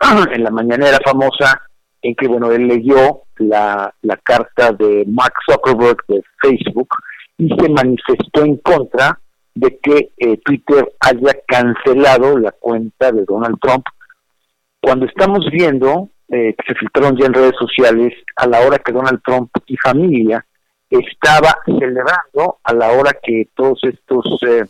[0.32, 1.60] en la mañanera famosa
[2.02, 6.88] en que bueno él leyó la, carta de Mark Zuckerberg de Facebook
[7.38, 9.18] y se manifestó en contra
[9.54, 13.84] de que eh, Twitter haya cancelado la cuenta de Donald Trump.
[14.80, 18.92] Cuando estamos viendo eh, que se filtraron ya en redes sociales a la hora que
[18.92, 20.44] Donald Trump y familia
[20.88, 24.64] estaba celebrando a la hora que todos estos eh,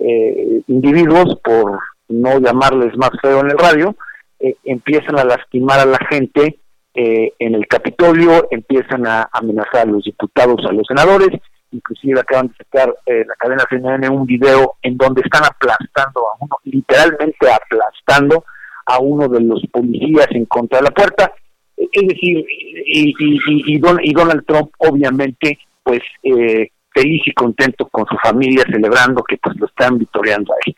[0.00, 3.94] eh, individuos, por no llamarles más feo en el radio,
[4.40, 6.58] eh, empiezan a lastimar a la gente
[6.94, 11.30] eh, en el Capitolio, empiezan a amenazar a los diputados, a los senadores,
[11.70, 16.56] inclusive acaban de sacar la cadena CNN un video en donde están aplastando a uno,
[16.64, 18.44] literalmente aplastando
[18.86, 21.32] a uno de los policías en contra de la puerta.
[21.76, 23.78] Es decir, y, y, y
[24.12, 29.66] Donald Trump obviamente pues eh, feliz y contento con su familia, celebrando que pues lo
[29.66, 30.74] están victoriando ahí.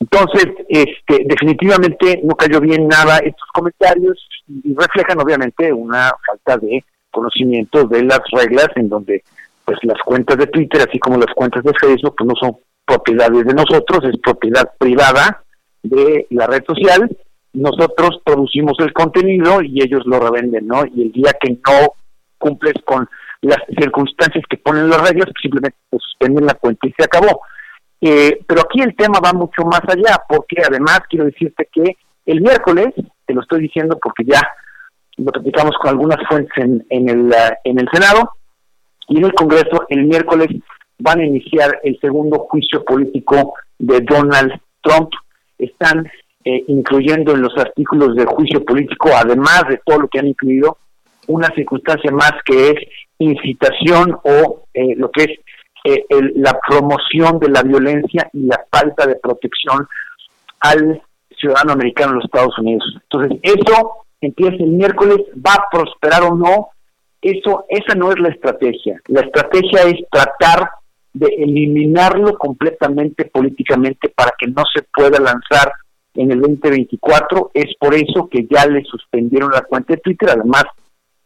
[0.00, 6.84] Entonces, este, definitivamente no cayó bien nada estos comentarios y reflejan obviamente una falta de
[7.10, 9.22] conocimiento de las reglas en donde
[9.64, 13.46] pues las cuentas de Twitter, así como las cuentas de Facebook, pues no son propiedades
[13.46, 15.42] de nosotros, es propiedad privada
[15.82, 17.08] de la red social.
[17.54, 20.84] Nosotros producimos el contenido y ellos lo revenden, ¿no?
[20.84, 21.94] Y el día que no
[22.38, 23.08] cumples con
[23.44, 27.40] las circunstancias que ponen las reglas, pues simplemente se suspenden la cuenta y se acabó.
[28.00, 32.40] Eh, pero aquí el tema va mucho más allá, porque además quiero decirte que el
[32.40, 32.88] miércoles,
[33.26, 34.40] te lo estoy diciendo porque ya
[35.16, 38.30] lo platicamos con algunas fuentes en, en, el, uh, en el Senado
[39.08, 40.48] y en el Congreso, el miércoles
[40.98, 44.52] van a iniciar el segundo juicio político de Donald
[44.82, 45.10] Trump.
[45.58, 46.06] Están
[46.44, 50.78] eh, incluyendo en los artículos de juicio político, además de todo lo que han incluido,
[51.28, 52.76] una circunstancia más que es
[53.18, 55.30] incitación o eh, lo que es
[55.84, 56.04] eh,
[56.36, 59.86] la promoción de la violencia y la falta de protección
[60.60, 61.02] al
[61.38, 62.84] ciudadano americano en los Estados Unidos.
[63.02, 66.68] Entonces, eso empieza el miércoles, va a prosperar o no,
[67.20, 69.00] eso, esa no es la estrategia.
[69.08, 70.68] La estrategia es tratar
[71.12, 75.72] de eliminarlo completamente políticamente para que no se pueda lanzar
[76.14, 77.50] en el 2024.
[77.54, 80.64] Es por eso que ya le suspendieron la cuenta de Twitter, además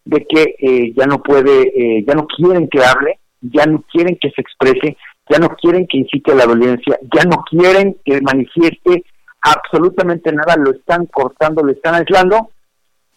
[0.09, 4.17] de que eh, ya no puede, eh, ya no quieren que hable, ya no quieren
[4.19, 4.97] que se exprese,
[5.29, 9.05] ya no quieren que incite a la violencia, ya no quieren que manifieste
[9.43, 12.49] absolutamente nada, lo están cortando, lo están aislando,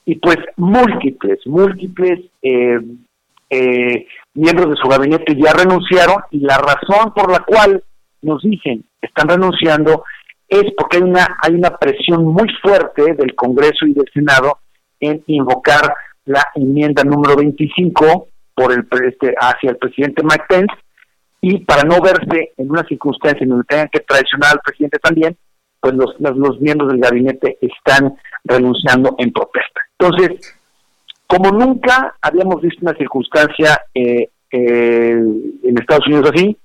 [0.05, 2.77] y pues múltiples, múltiples eh,
[4.33, 7.81] miembros de su gabinete ya renunciaron, y la razón por la cual
[8.21, 10.03] nos dicen están renunciando
[10.49, 14.59] es porque hay una, hay una presión muy fuerte del Congreso y del Senado
[14.99, 15.93] en invocar
[16.25, 20.73] la enmienda número 25 por el este, hacia el presidente Mike Pence
[21.41, 25.35] y para no verse en una circunstancia en donde tengan que traicionar al presidente también,
[25.79, 29.81] pues los, los, miembros del gabinete están renunciando en protesta.
[29.97, 30.55] Entonces,
[31.25, 35.23] como nunca habíamos visto una circunstancia eh, eh,
[35.63, 36.55] en Estados Unidos así,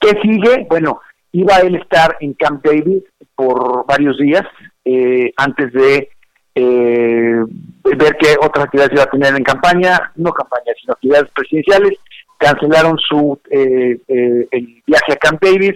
[0.00, 0.66] ¿qué sigue?
[0.68, 1.00] Bueno,
[1.32, 3.02] iba a él estar en Camp David
[3.34, 4.44] por varios días
[4.84, 6.10] eh, antes de
[6.54, 7.42] eh,
[7.84, 11.98] ver qué otras actividades iba a tener en campaña, no campaña, sino actividades presidenciales,
[12.38, 15.74] cancelaron su eh, eh, el viaje a Camp David.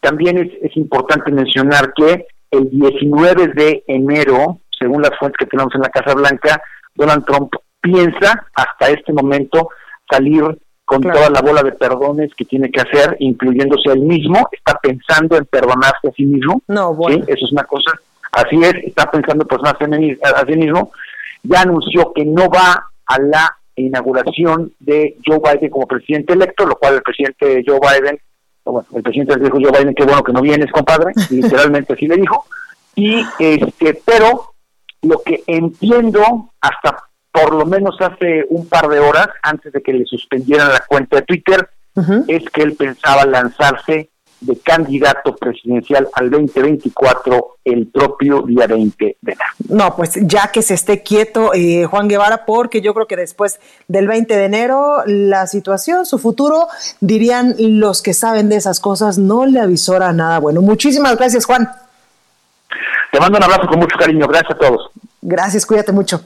[0.00, 5.74] También es, es importante mencionar que el 19 de enero, según las fuentes que tenemos
[5.74, 6.60] en la Casa Blanca,
[6.94, 9.68] Donald Trump piensa hasta este momento
[10.10, 10.42] salir
[10.84, 15.36] con toda la bola de perdones que tiene que hacer, incluyéndose él mismo, está pensando
[15.36, 16.62] en perdonarse a sí mismo.
[16.66, 17.22] No, bueno.
[17.28, 17.92] Eso es una cosa.
[18.32, 19.84] Así es, está pensando en perdonarse
[20.22, 20.92] a sí mismo.
[21.42, 26.76] Ya anunció que no va a la inauguración de Joe Biden como presidente electo, lo
[26.76, 28.20] cual el presidente Joe Biden,
[28.64, 32.06] bueno, el presidente le dijo Joe Biden, qué bueno que no vienes, compadre, literalmente así
[32.06, 32.44] le dijo.
[32.94, 34.52] Y este, pero
[35.02, 39.92] lo que entiendo hasta por lo menos hace un par de horas, antes de que
[39.92, 41.68] le suspendieran la cuenta de Twitter,
[42.28, 44.08] es que él pensaba lanzarse
[44.40, 49.40] de candidato presidencial al 2024 el propio día 20 de enero.
[49.68, 53.60] No, pues ya que se esté quieto eh, Juan Guevara, porque yo creo que después
[53.88, 56.68] del 20 de enero la situación, su futuro,
[57.00, 60.62] dirían los que saben de esas cosas, no le avisora nada bueno.
[60.62, 61.70] Muchísimas gracias, Juan.
[63.12, 64.26] Te mando un abrazo con mucho cariño.
[64.26, 64.90] Gracias a todos.
[65.20, 66.22] Gracias, cuídate mucho.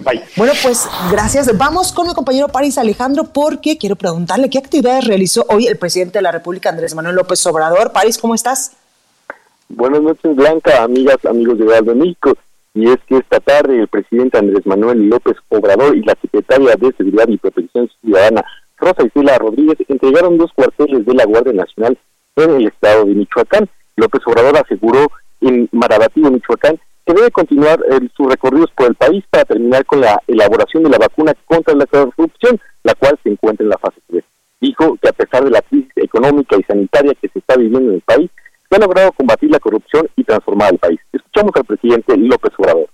[0.00, 0.22] Bye.
[0.36, 1.56] Bueno, pues gracias.
[1.56, 6.18] Vamos con mi compañero París Alejandro porque quiero preguntarle qué actividades realizó hoy el presidente
[6.18, 7.92] de la República, Andrés Manuel López Obrador.
[7.92, 8.72] París, ¿cómo estás?
[9.68, 12.34] Buenas noches, Blanca, amigas, amigos de Valdo México.
[12.74, 16.92] Y es que esta tarde el presidente Andrés Manuel López Obrador y la secretaria de
[16.96, 18.44] Seguridad y Protección Ciudadana,
[18.78, 21.98] Rosa Isela Rodríguez, entregaron dos cuarteles de la Guardia Nacional
[22.36, 23.68] en el estado de Michoacán.
[23.96, 25.10] López Obrador aseguró
[25.42, 30.00] en Marabatío, Michoacán, que debe continuar eh, sus recorridos por el país para terminar con
[30.00, 34.00] la elaboración de la vacuna contra la corrupción, la cual se encuentra en la fase
[34.08, 34.24] 3.
[34.60, 37.94] Dijo que a pesar de la crisis económica y sanitaria que se está viviendo en
[37.94, 38.30] el país,
[38.68, 41.00] se ha logrado combatir la corrupción y transformar el país.
[41.12, 42.88] Escuchamos al presidente López Obrador.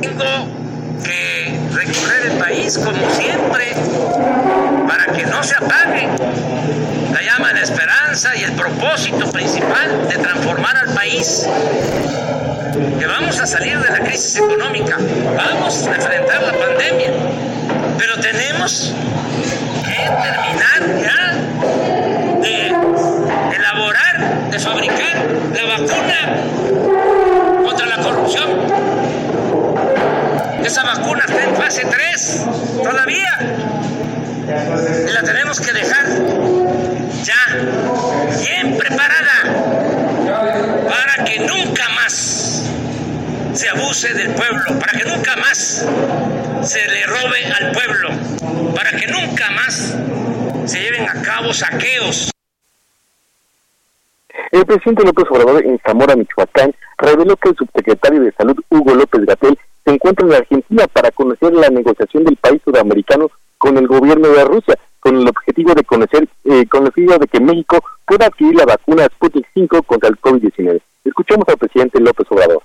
[0.00, 0.24] Tengo
[1.04, 4.47] que recorrer el país como siempre
[4.88, 6.08] para que no se apague
[7.12, 11.46] la llama la esperanza y el propósito principal de transformar al país
[12.98, 14.96] que vamos a salir de la crisis económica,
[15.36, 17.10] vamos a enfrentar la pandemia,
[17.98, 18.94] pero tenemos
[19.84, 21.34] que terminar ya
[22.40, 22.68] de
[23.56, 25.16] elaborar, de fabricar
[25.54, 26.18] la vacuna
[27.64, 28.48] contra la corrupción.
[30.64, 32.44] Esa vacuna está en fase 3
[32.82, 33.38] todavía.
[34.48, 36.06] La tenemos que dejar
[37.22, 37.36] ya
[38.40, 39.42] bien preparada
[40.88, 42.64] para que nunca más
[43.52, 45.86] se abuse del pueblo, para que nunca más
[46.62, 48.08] se le robe al pueblo,
[48.74, 49.94] para que nunca más
[50.64, 52.30] se lleven a cabo saqueos.
[54.50, 59.26] El presidente López Obrador en Zamora, Michoacán, reveló que el subsecretario de Salud, Hugo López
[59.26, 64.28] Gatel, se encuentra en Argentina para conocer la negociación del país sudamericano con el gobierno
[64.28, 68.26] de Rusia, con el objetivo de conocer, eh, con el objetivo de que México pueda
[68.26, 70.80] adquirir la vacuna Sputnik 5 contra el COVID-19.
[71.04, 72.62] Escuchamos al presidente López Obrador.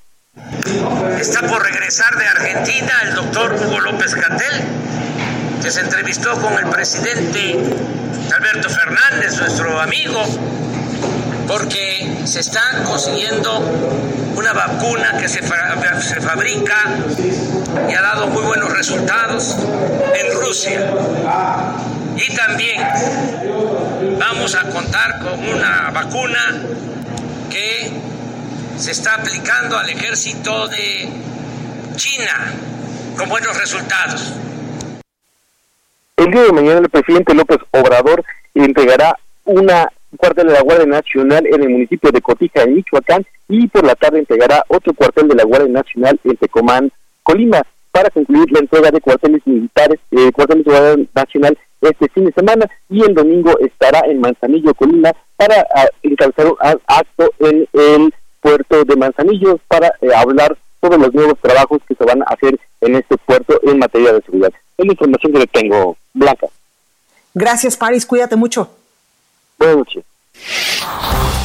[1.20, 4.64] Está por regresar de Argentina el doctor Hugo López Catel,
[5.64, 7.58] que se entrevistó con el presidente
[8.36, 10.22] Alberto Fernández, nuestro amigo,
[11.48, 13.60] porque se está consiguiendo
[14.36, 16.76] una vacuna que se, se fabrica
[17.90, 19.56] y ha dado muy buenos resultados
[20.14, 20.92] en Rusia.
[22.18, 22.82] Y también
[24.20, 26.62] vamos a contar con una vacuna
[27.50, 27.90] que
[28.78, 31.10] se está aplicando al ejército de
[31.96, 32.52] China
[33.18, 34.34] con buenos resultados.
[36.24, 41.46] El día de mañana el presidente López Obrador entregará una cuartel de la Guardia Nacional
[41.46, 45.36] en el municipio de Cotija, en Michoacán, y por la tarde entregará otro cuartel de
[45.36, 46.94] la Guardia Nacional en Tecomán,
[47.24, 47.62] Colima,
[47.92, 52.24] para concluir la entrega de cuarteles militares, eh, cuarteles de la Guardia Nacional este fin
[52.24, 56.56] de semana, y el domingo estará en Manzanillo, Colima, para ah, encabezar un
[56.88, 62.06] acto en el puerto de Manzanillo para eh, hablar sobre los nuevos trabajos que se
[62.06, 64.54] van a hacer en este puerto en materia de seguridad.
[64.78, 66.48] Es la información que le tengo, Blanca.
[67.34, 68.06] Gracias, Paris.
[68.06, 68.70] Cuídate mucho.
[69.58, 70.04] Buenas noches.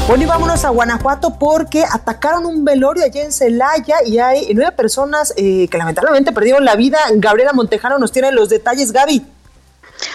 [0.07, 4.73] Bueno, y vámonos a Guanajuato porque atacaron un velorio allá en Celaya y hay nueve
[4.73, 6.99] personas eh, que lamentablemente perdieron la vida.
[7.17, 9.23] Gabriela Montejano nos tiene los detalles, Gaby.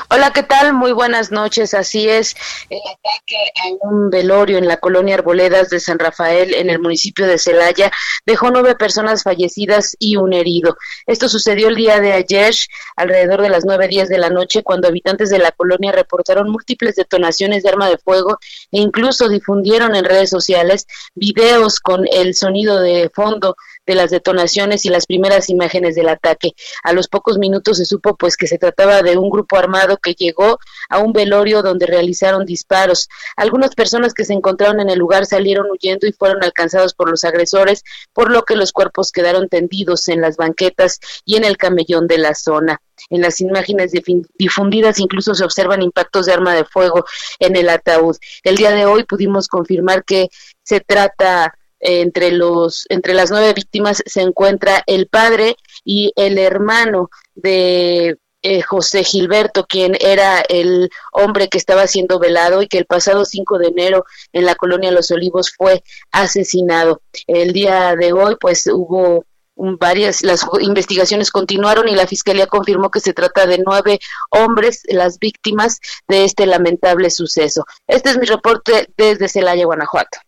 [0.10, 0.74] Hola, ¿qué tal?
[0.74, 1.74] Muy buenas noches.
[1.74, 2.36] Así es,
[2.70, 7.26] el ataque a un velorio en la colonia Arboledas de San Rafael, en el municipio
[7.26, 7.92] de Celaya,
[8.26, 10.78] dejó nueve personas fallecidas y un herido.
[11.08, 12.54] Esto sucedió el día de ayer,
[12.96, 16.96] alrededor de las nueve días de la noche, cuando habitantes de la colonia reportaron múltiples
[16.96, 18.38] detonaciones de arma de fuego
[18.72, 23.56] e incluso difundieron en redes sociales videos con el sonido de fondo
[23.86, 26.54] de las detonaciones y las primeras imágenes del ataque.
[26.84, 30.14] A los pocos minutos se supo pues que se trataba de un grupo armado que
[30.14, 30.60] llegó
[30.90, 33.10] a un velorio donde realizaron disparos.
[33.36, 37.24] Algunas personas que se encontraron en el lugar salieron huyendo y fueron alcanzados por los
[37.24, 42.08] agresores, por lo que los cuerpos quedaron tendidos en las banquetas y en el camellón
[42.08, 42.82] de la zona.
[43.10, 43.92] En las imágenes
[44.38, 47.06] difundidas incluso se observan impactos de arma de fuego
[47.40, 48.16] en el ataúd.
[48.44, 50.30] El día de hoy pudimos confirmar que
[50.64, 51.54] se trata
[51.84, 58.62] entre los entre las nueve víctimas se encuentra el padre y el hermano de eh,
[58.62, 63.58] José Gilberto, quien era el hombre que estaba siendo velado y que el pasado 5
[63.58, 65.82] de enero en la colonia Los Olivos fue
[66.12, 67.02] asesinado.
[67.28, 69.26] El día de hoy, pues hubo
[69.56, 75.20] varias, las investigaciones continuaron y la fiscalía confirmó que se trata de nueve hombres, las
[75.20, 75.80] víctimas
[76.10, 77.66] de este lamentable suceso.
[77.88, 80.20] Este es mi reporte desde Celaya, Guanajuato.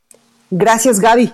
[0.51, 1.33] Gracias, Gaby.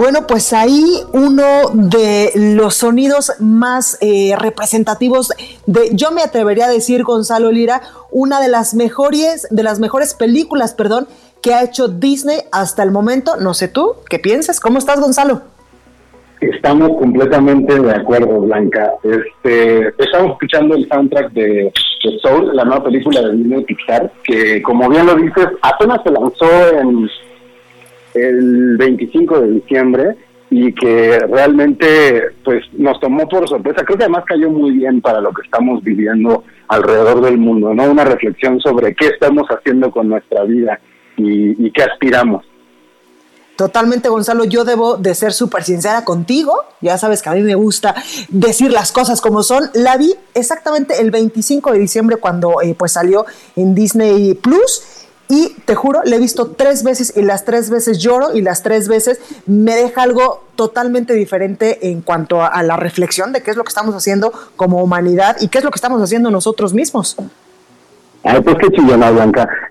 [0.00, 0.82] Bueno, pues ahí
[1.12, 1.44] uno
[1.74, 5.30] de los sonidos más eh, representativos
[5.66, 10.14] de, yo me atrevería a decir, Gonzalo Lira, una de las mejores, de las mejores
[10.14, 11.06] películas, perdón,
[11.42, 13.36] que ha hecho Disney hasta el momento.
[13.36, 14.58] No sé tú, ¿qué piensas?
[14.58, 15.42] ¿Cómo estás, Gonzalo?
[16.40, 18.94] Estamos completamente de acuerdo, Blanca.
[19.02, 21.70] Este, estamos escuchando el soundtrack de,
[22.04, 26.10] de, Soul, la nueva película de Disney Pixar, que como bien lo dices, apenas se
[26.10, 27.06] lanzó en
[28.14, 30.16] el 25 de diciembre
[30.50, 33.84] y que realmente pues nos tomó por sorpresa.
[33.84, 37.84] Creo que además cayó muy bien para lo que estamos viviendo alrededor del mundo, ¿no?
[37.84, 40.80] Una reflexión sobre qué estamos haciendo con nuestra vida
[41.16, 42.44] y, qué aspiramos.
[43.56, 44.44] Totalmente, Gonzalo.
[44.44, 46.54] Yo debo de ser súper sincera contigo.
[46.80, 47.94] Ya sabes que a mí me gusta
[48.30, 49.64] decir las cosas como son.
[49.74, 54.99] La vi exactamente el 25 de diciembre cuando eh, pues salió en Disney Plus
[55.30, 58.64] y te juro, le he visto tres veces y las tres veces lloro y las
[58.64, 63.56] tres veces me deja algo totalmente diferente en cuanto a, la reflexión de qué es
[63.56, 67.16] lo que estamos haciendo como humanidad y qué es lo que estamos haciendo nosotros mismos.
[68.24, 69.48] Ay, pues qué chillona, Blanca.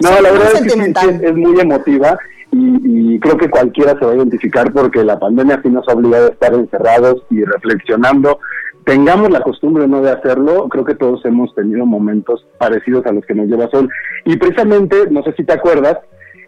[0.00, 2.18] no, la verdad es que es muy emotiva
[2.52, 5.92] y, y, creo que cualquiera se va a identificar porque la pandemia sí nos ha
[5.92, 8.40] obligado a estar encerrados y reflexionando
[8.86, 13.26] tengamos la costumbre no de hacerlo, creo que todos hemos tenido momentos parecidos a los
[13.26, 13.90] que nos lleva Sol.
[14.24, 15.98] Y precisamente, no sé si te acuerdas,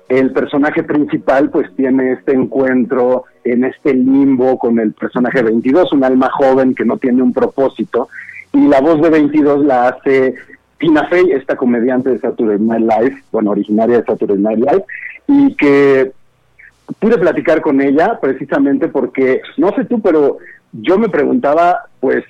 [0.09, 6.05] el personaje principal pues tiene este encuentro en este limbo con el personaje 22, un
[6.05, 8.09] alma joven que no tiene un propósito,
[8.53, 10.37] y la voz de 22 la hace
[10.79, 14.85] Tina Fey, esta comediante de Saturday Night Live, bueno, originaria de Saturday Night Live,
[15.27, 16.13] y que
[17.01, 20.39] pude platicar con ella precisamente porque, no sé tú, pero
[20.73, 22.25] yo me preguntaba, pues,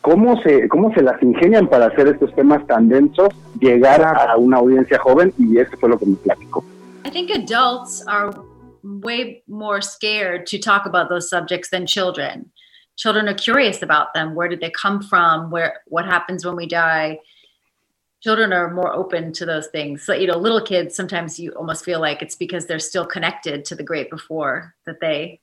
[0.00, 3.28] cómo se, cómo se las ingenian para hacer estos temas tan densos,
[3.60, 6.64] llegar a una audiencia joven, y eso fue lo que me platicó.
[7.04, 8.30] I think adults are
[8.82, 12.52] way more scared to talk about those subjects than children.
[12.96, 14.34] Children are curious about them.
[14.34, 15.50] Where did they come from?
[15.50, 17.18] Where what happens when we die?
[18.22, 20.02] Children are more open to those things.
[20.02, 23.64] So, you know, little kids sometimes you almost feel like it's because they're still connected
[23.66, 25.40] to the great before that they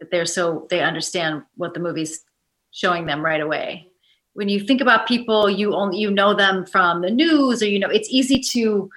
[0.00, 2.22] that they're so they understand what the movie's
[2.70, 3.88] showing them right away.
[4.34, 7.78] When you think about people you only you know them from the news or you
[7.78, 8.90] know it's easy to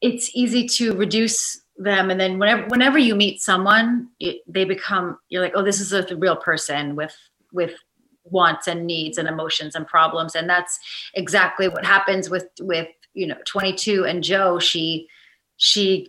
[0.00, 2.10] it's easy to reduce them.
[2.10, 5.92] And then whenever whenever you meet someone it, they become you're like oh this is
[5.92, 7.16] a real person with
[7.52, 7.74] with
[8.24, 10.34] wants and needs and emotions and problems.
[10.34, 10.78] And that's
[11.14, 14.58] exactly what happens with with you know 22 and joe.
[14.58, 15.08] She
[15.56, 16.08] she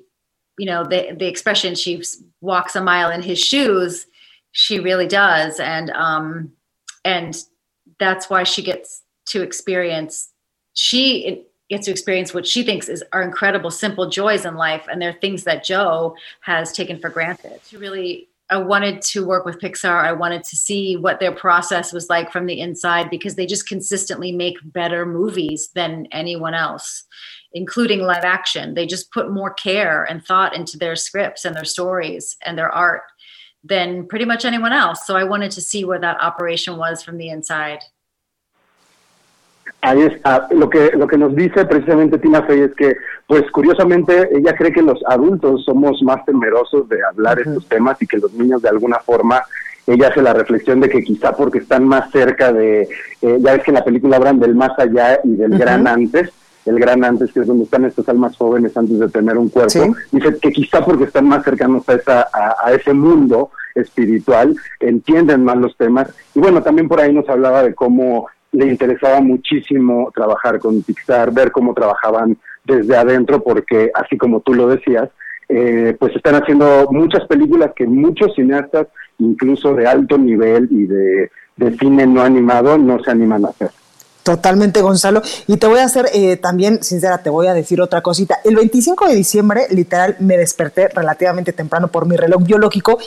[0.59, 2.03] you know the the expression she
[2.41, 4.05] walks a mile in his shoes
[4.51, 5.59] she really does.
[5.59, 6.51] And um
[7.05, 7.37] and
[7.99, 10.29] that's why she gets to experience
[10.73, 14.85] she gets to experience what she thinks is are incredible simple joys in life.
[14.91, 17.59] And they're things that joe has taken for granted.
[17.65, 20.03] She really i wanted to work with pixar.
[20.03, 23.67] I wanted to see what their process was like from the inside because they just
[23.67, 27.05] consistently make better movies than anyone else
[27.53, 28.73] including live action.
[28.73, 32.69] They just put more care and thought into their scripts and their stories and their
[32.69, 33.03] art
[33.63, 35.05] than pretty much anyone else.
[35.05, 37.79] So I wanted to see where that operation was from the inside.
[39.81, 40.47] Ahí está.
[40.51, 42.97] Lo que, lo que nos dice precisamente Tina Fey es que,
[43.27, 48.07] pues curiosamente, ella cree que los adultos somos más temerosos de hablar estos temas y
[48.07, 49.41] que los niños de alguna forma,
[49.87, 52.89] ella hace la reflexión de que quizá porque están más cerca de,
[53.21, 56.29] eh, ya ves que en la película hablan del más allá y del gran antes,
[56.69, 59.95] el gran antes, que es donde están estas almas jóvenes antes de tener un cuerpo,
[60.11, 65.57] dice que quizá porque están más cercanos a, esa, a ese mundo espiritual, entienden más
[65.57, 66.09] los temas.
[66.35, 71.31] Y bueno, también por ahí nos hablaba de cómo le interesaba muchísimo trabajar con Pixar,
[71.31, 75.09] ver cómo trabajaban desde adentro, porque así como tú lo decías,
[75.47, 81.31] eh, pues están haciendo muchas películas que muchos cineastas, incluso de alto nivel y de,
[81.79, 83.71] cine no animado, no se animan a hacer.
[84.29, 85.23] Totalmente, Gonzalo.
[85.47, 88.37] Y te voy a hacer eh, también, sincera, te voy a decir otra cosita.
[88.43, 92.99] El 25 de diciembre, literal, me desperté relativamente temprano por mi reloj biológico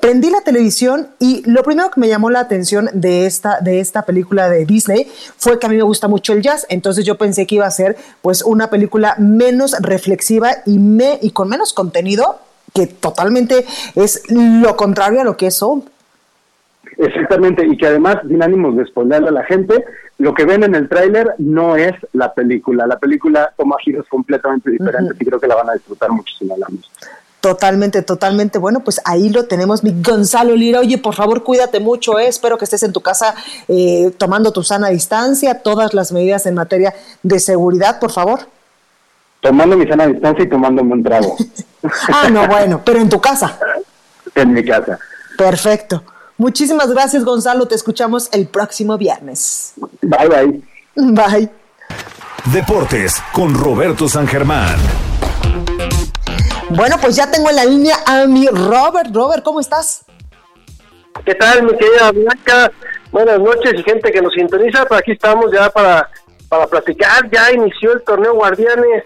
[0.00, 4.02] prendí la televisión y lo primero que me llamó la atención de esta, de esta
[4.02, 7.46] película de Disney fue que a mí me gusta mucho el jazz, entonces yo pensé
[7.46, 12.40] que iba a ser pues una película menos reflexiva y, me, y con menos contenido,
[12.74, 13.64] que totalmente
[13.94, 15.84] es lo contrario a lo que es Soul.
[16.98, 19.84] Exactamente, y que además, sin ánimos de spoilerle a la gente,
[20.18, 22.86] lo que ven en el tráiler no es la película.
[22.86, 26.46] La película toma giros completamente diferentes y creo que la van a disfrutar mucho si
[26.46, 26.78] no la han
[27.40, 28.58] Totalmente, totalmente.
[28.58, 30.80] Bueno, pues ahí lo tenemos, mi Gonzalo Lira.
[30.80, 32.18] Oye, por favor, cuídate mucho.
[32.18, 32.26] Eh.
[32.26, 33.34] Espero que estés en tu casa
[33.68, 38.40] eh, tomando tu sana distancia, todas las medidas en materia de seguridad, por favor.
[39.40, 41.36] Tomando mi sana distancia y tomando un trago.
[42.08, 43.58] ah, no, bueno, pero en tu casa.
[44.34, 44.98] En mi casa.
[45.38, 46.02] Perfecto.
[46.38, 47.66] Muchísimas gracias, Gonzalo.
[47.66, 49.72] Te escuchamos el próximo viernes.
[50.02, 50.62] Bye, bye.
[50.96, 51.50] Bye.
[52.52, 54.76] Deportes con Roberto San Germán.
[56.70, 59.14] Bueno, pues ya tengo en la línea a mi Robert.
[59.14, 60.04] Robert, ¿cómo estás?
[61.24, 62.70] ¿Qué tal, mi querida Blanca?
[63.10, 64.84] Buenas noches y gente que nos sintoniza.
[64.84, 66.08] Por aquí estamos ya para,
[66.48, 67.30] para platicar.
[67.30, 69.04] Ya inició el torneo Guardianes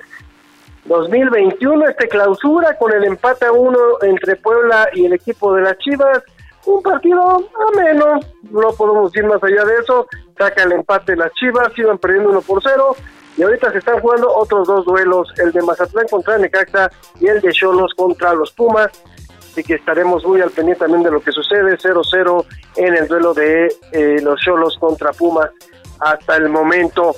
[0.87, 5.79] 2021, este clausura con el empate a uno entre Puebla y el equipo de las
[5.79, 6.23] Chivas.
[6.67, 10.07] Un partido ameno, no podemos ir más allá de eso.
[10.37, 12.95] Saca el empate las Chivas, iban perdiendo uno por cero
[13.37, 16.91] y ahorita se están jugando otros dos duelos, el de Mazatlán contra Necaxa
[17.21, 18.91] y el de Cholos contra los Pumas.
[19.39, 22.45] Así que estaremos muy al pendiente también de lo que sucede, 0-0
[22.77, 25.51] en el duelo de eh, los Cholos contra Pumas
[25.99, 27.17] hasta el momento.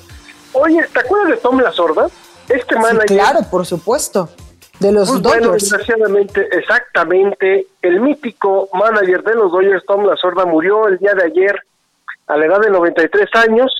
[0.52, 2.08] Oye, ¿te acuerdas de Tom La Sorda?
[2.48, 3.06] Este manager.
[3.06, 4.28] claro, por supuesto.
[4.82, 7.66] De los pues Bueno, desgraciadamente, exactamente.
[7.80, 11.56] El mítico manager de los Dodgers, Tom La Sorda, murió el día de ayer
[12.26, 13.72] a la edad de 93 años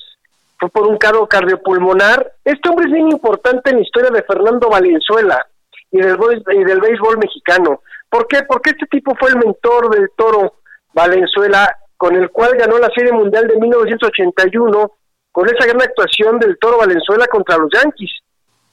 [0.59, 2.31] fue por un cargo cardiopulmonar.
[2.45, 5.45] Este hombre es bien importante en la historia de Fernando Valenzuela
[5.91, 6.17] y del,
[6.53, 7.81] y del béisbol mexicano.
[8.09, 8.43] ¿Por qué?
[8.47, 10.53] Porque este tipo fue el mentor del toro
[10.93, 14.91] Valenzuela, con el cual ganó la Serie Mundial de 1981,
[15.31, 18.11] con esa gran actuación del toro Valenzuela contra los Yankees.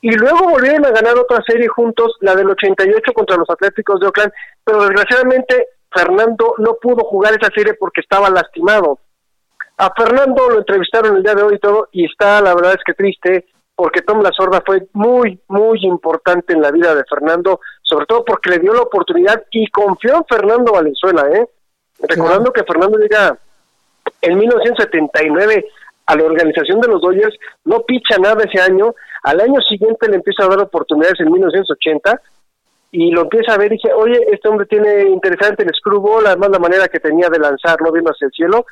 [0.03, 4.07] Y luego volvieron a ganar otra serie juntos, la del 88 contra los Atléticos de
[4.07, 4.33] Oakland,
[4.65, 8.99] pero desgraciadamente Fernando no pudo jugar esa serie porque estaba lastimado.
[9.77, 12.85] A Fernando lo entrevistaron el día de hoy y todo, y está, la verdad es
[12.85, 17.61] que triste, porque Tom La Sorda fue muy, muy importante en la vida de Fernando,
[17.83, 21.47] sobre todo porque le dio la oportunidad y confió en Fernando Valenzuela, ¿eh?
[21.99, 23.39] Recordando que Fernando llega
[24.23, 25.67] en 1979
[26.07, 30.17] a la organización de los Dodgers, no picha nada ese año, al año siguiente le
[30.17, 32.21] empieza a dar oportunidades en 1980
[32.93, 36.51] y lo empieza a ver y dice, oye, este hombre tiene interesante el screwball, además
[36.51, 38.67] la manera que tenía de lanzarlo viendo hacia el cielo,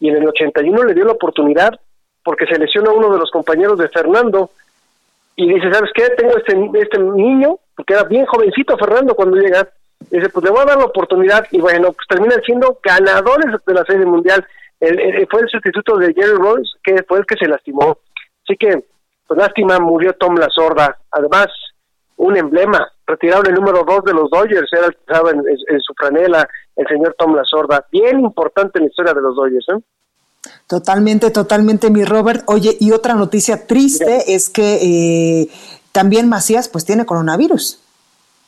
[0.00, 1.78] y en el 81 le dio la oportunidad
[2.24, 4.50] porque se lesionó a uno de los compañeros de Fernando
[5.36, 6.08] y dice, ¿sabes qué?
[6.16, 9.68] Tengo este, este niño, porque era bien jovencito Fernando cuando llega,
[10.10, 13.74] dice, pues le voy a dar la oportunidad y bueno, pues terminan siendo ganadores de
[13.74, 14.46] la Serie Mundial.
[14.80, 17.98] fue el sustituto de Jerry Royce, que fue el que se lastimó.
[18.44, 18.84] Así que,
[19.26, 20.98] pues lástima, murió Tom La Sorda.
[21.10, 21.48] Además,
[22.16, 25.80] un emblema, retiraron el número dos de los Dodgers, era el que estaba en, en
[25.80, 27.84] su franela, el señor Tom La Sorda.
[27.90, 29.82] Bien importante en la historia de los Dodgers, ¿eh?
[30.66, 32.42] Totalmente, totalmente, mi Robert.
[32.46, 35.48] Oye, y otra noticia triste es que eh,
[35.92, 37.80] también Macías pues tiene coronavirus.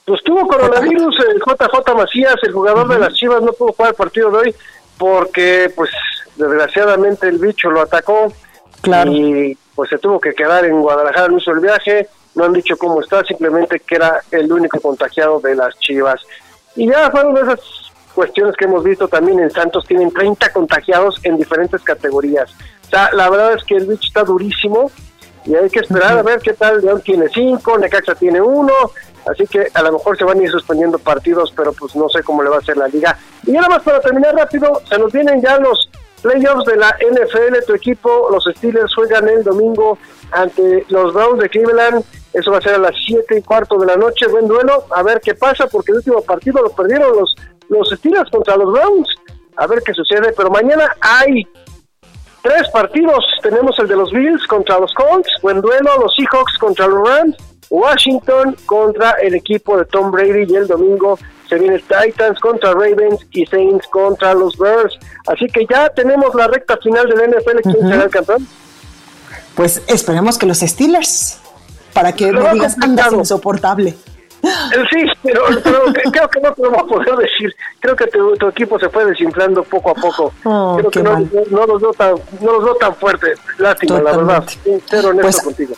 [0.05, 3.97] Pues tuvo coronavirus el JJ Macías, el jugador de las Chivas, no pudo jugar el
[3.97, 4.55] partido de hoy
[4.99, 5.91] porque pues
[6.37, 8.33] desgraciadamente el bicho lo atacó
[8.81, 9.13] claro.
[9.13, 12.77] y pues se tuvo que quedar en Guadalajara, no hizo el viaje, no han dicho
[12.77, 16.21] cómo está, simplemente que era el único contagiado de las Chivas.
[16.75, 17.61] Y ya fueron esas
[18.15, 22.51] cuestiones que hemos visto también en Santos, tienen 30 contagiados en diferentes categorías.
[22.87, 24.91] O sea, la verdad es que el bicho está durísimo
[25.45, 26.81] y hay que esperar a ver qué tal.
[26.81, 28.73] León tiene 5, Necaxa tiene 1,
[29.31, 32.23] así que a lo mejor se van a ir suspendiendo partidos, pero pues no sé
[32.23, 33.19] cómo le va a hacer la liga.
[33.47, 35.91] Y nada más para terminar rápido, se nos vienen ya los
[36.27, 39.97] playoffs de la NFL, tu equipo, los Steelers, juegan el domingo
[40.33, 42.05] ante los Browns de Cleveland.
[42.33, 44.27] Eso va a ser a las 7 y cuarto de la noche.
[44.27, 44.85] Buen duelo.
[44.91, 47.35] A ver qué pasa, porque el último partido lo perdieron los,
[47.69, 49.09] los Steelers contra los Browns.
[49.57, 50.35] A ver qué sucede.
[50.37, 51.47] Pero mañana hay
[52.43, 53.25] tres partidos.
[53.43, 55.31] Tenemos el de los Bills contra los Colts.
[55.43, 55.91] Buen duelo.
[56.01, 57.37] Los Seahawks contra los Rams.
[57.71, 60.53] Washington contra el equipo de Tom Brady.
[60.53, 61.19] Y el domingo
[61.49, 64.99] se viene Titans contra Ravens y Saints contra los Bears.
[65.27, 67.61] Así que ya tenemos la recta final del NFL.
[67.63, 68.47] ¿Quién será el campeón?
[69.55, 71.41] Pues esperemos que los Steelers,
[71.93, 73.95] para que no digas andas insoportable.
[74.43, 75.45] Eh, sí, pero,
[76.13, 77.55] creo que no te lo vamos a poder decir.
[77.81, 80.33] Creo que tu, equipo se fue desinflando poco a poco.
[80.45, 81.19] Oh, creo que no,
[81.51, 83.35] no, los veo tan, no los veo tan fuerte.
[83.59, 84.45] Lástima, la verdad.
[84.63, 85.75] Sincero, honesto pues, contigo.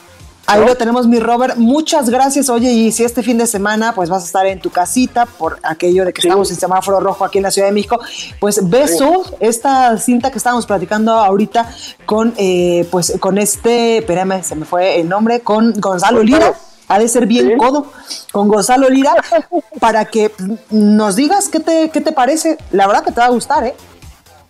[0.51, 1.57] Ahí lo tenemos, mi Robert.
[1.57, 2.49] Muchas gracias.
[2.49, 5.59] Oye, y si este fin de semana pues vas a estar en tu casita por
[5.63, 8.01] aquello de que estamos en semáforo rojo aquí en la Ciudad de México,
[8.41, 11.71] pues beso esta cinta que estábamos platicando ahorita
[12.07, 16.55] con eh, pues con este, espérame, se me fue el nombre, con Gonzalo Lira.
[16.89, 17.93] Ha de ser bien codo
[18.33, 19.15] con Gonzalo Lira
[19.81, 20.33] para que
[20.71, 22.57] nos digas qué te, qué te parece.
[22.73, 23.75] La verdad que te va a gustar, ¿eh?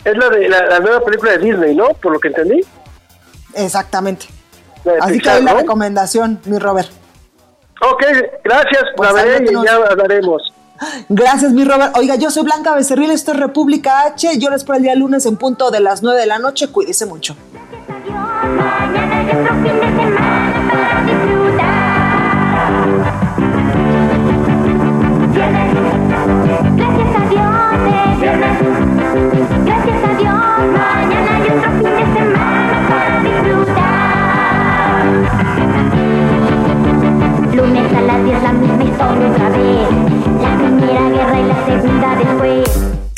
[0.04, 1.88] Es la de la nueva película de Disney, ¿no?
[2.00, 2.60] Por lo que entendí.
[3.54, 4.37] Exactamente.
[5.00, 6.90] Así que ahí la recomendación, mi Robert.
[7.80, 8.02] Ok,
[8.44, 10.42] gracias, pues la veré y ya hablaremos.
[11.08, 11.96] Gracias, mi Robert.
[11.96, 14.38] Oiga, yo soy Blanca Becerril, esto es República H.
[14.38, 16.68] Yo les espero el día lunes en punto de las 9 de la noche.
[16.68, 17.36] Cuídese mucho.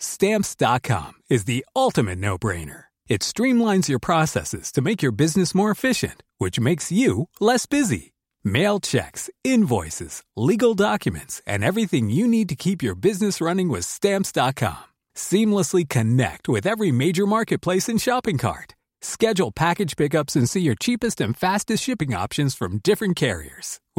[0.00, 2.84] Stamps.com is the ultimate no brainer.
[3.08, 8.14] It streamlines your processes to make your business more efficient, which makes you less busy.
[8.42, 13.84] Mail checks, invoices, legal documents, and everything you need to keep your business running with
[13.84, 14.82] Stamps.com.
[15.14, 18.74] Seamlessly connect with every major marketplace and shopping cart.
[19.02, 23.80] Schedule package pickups and see your cheapest and fastest shipping options from different carriers,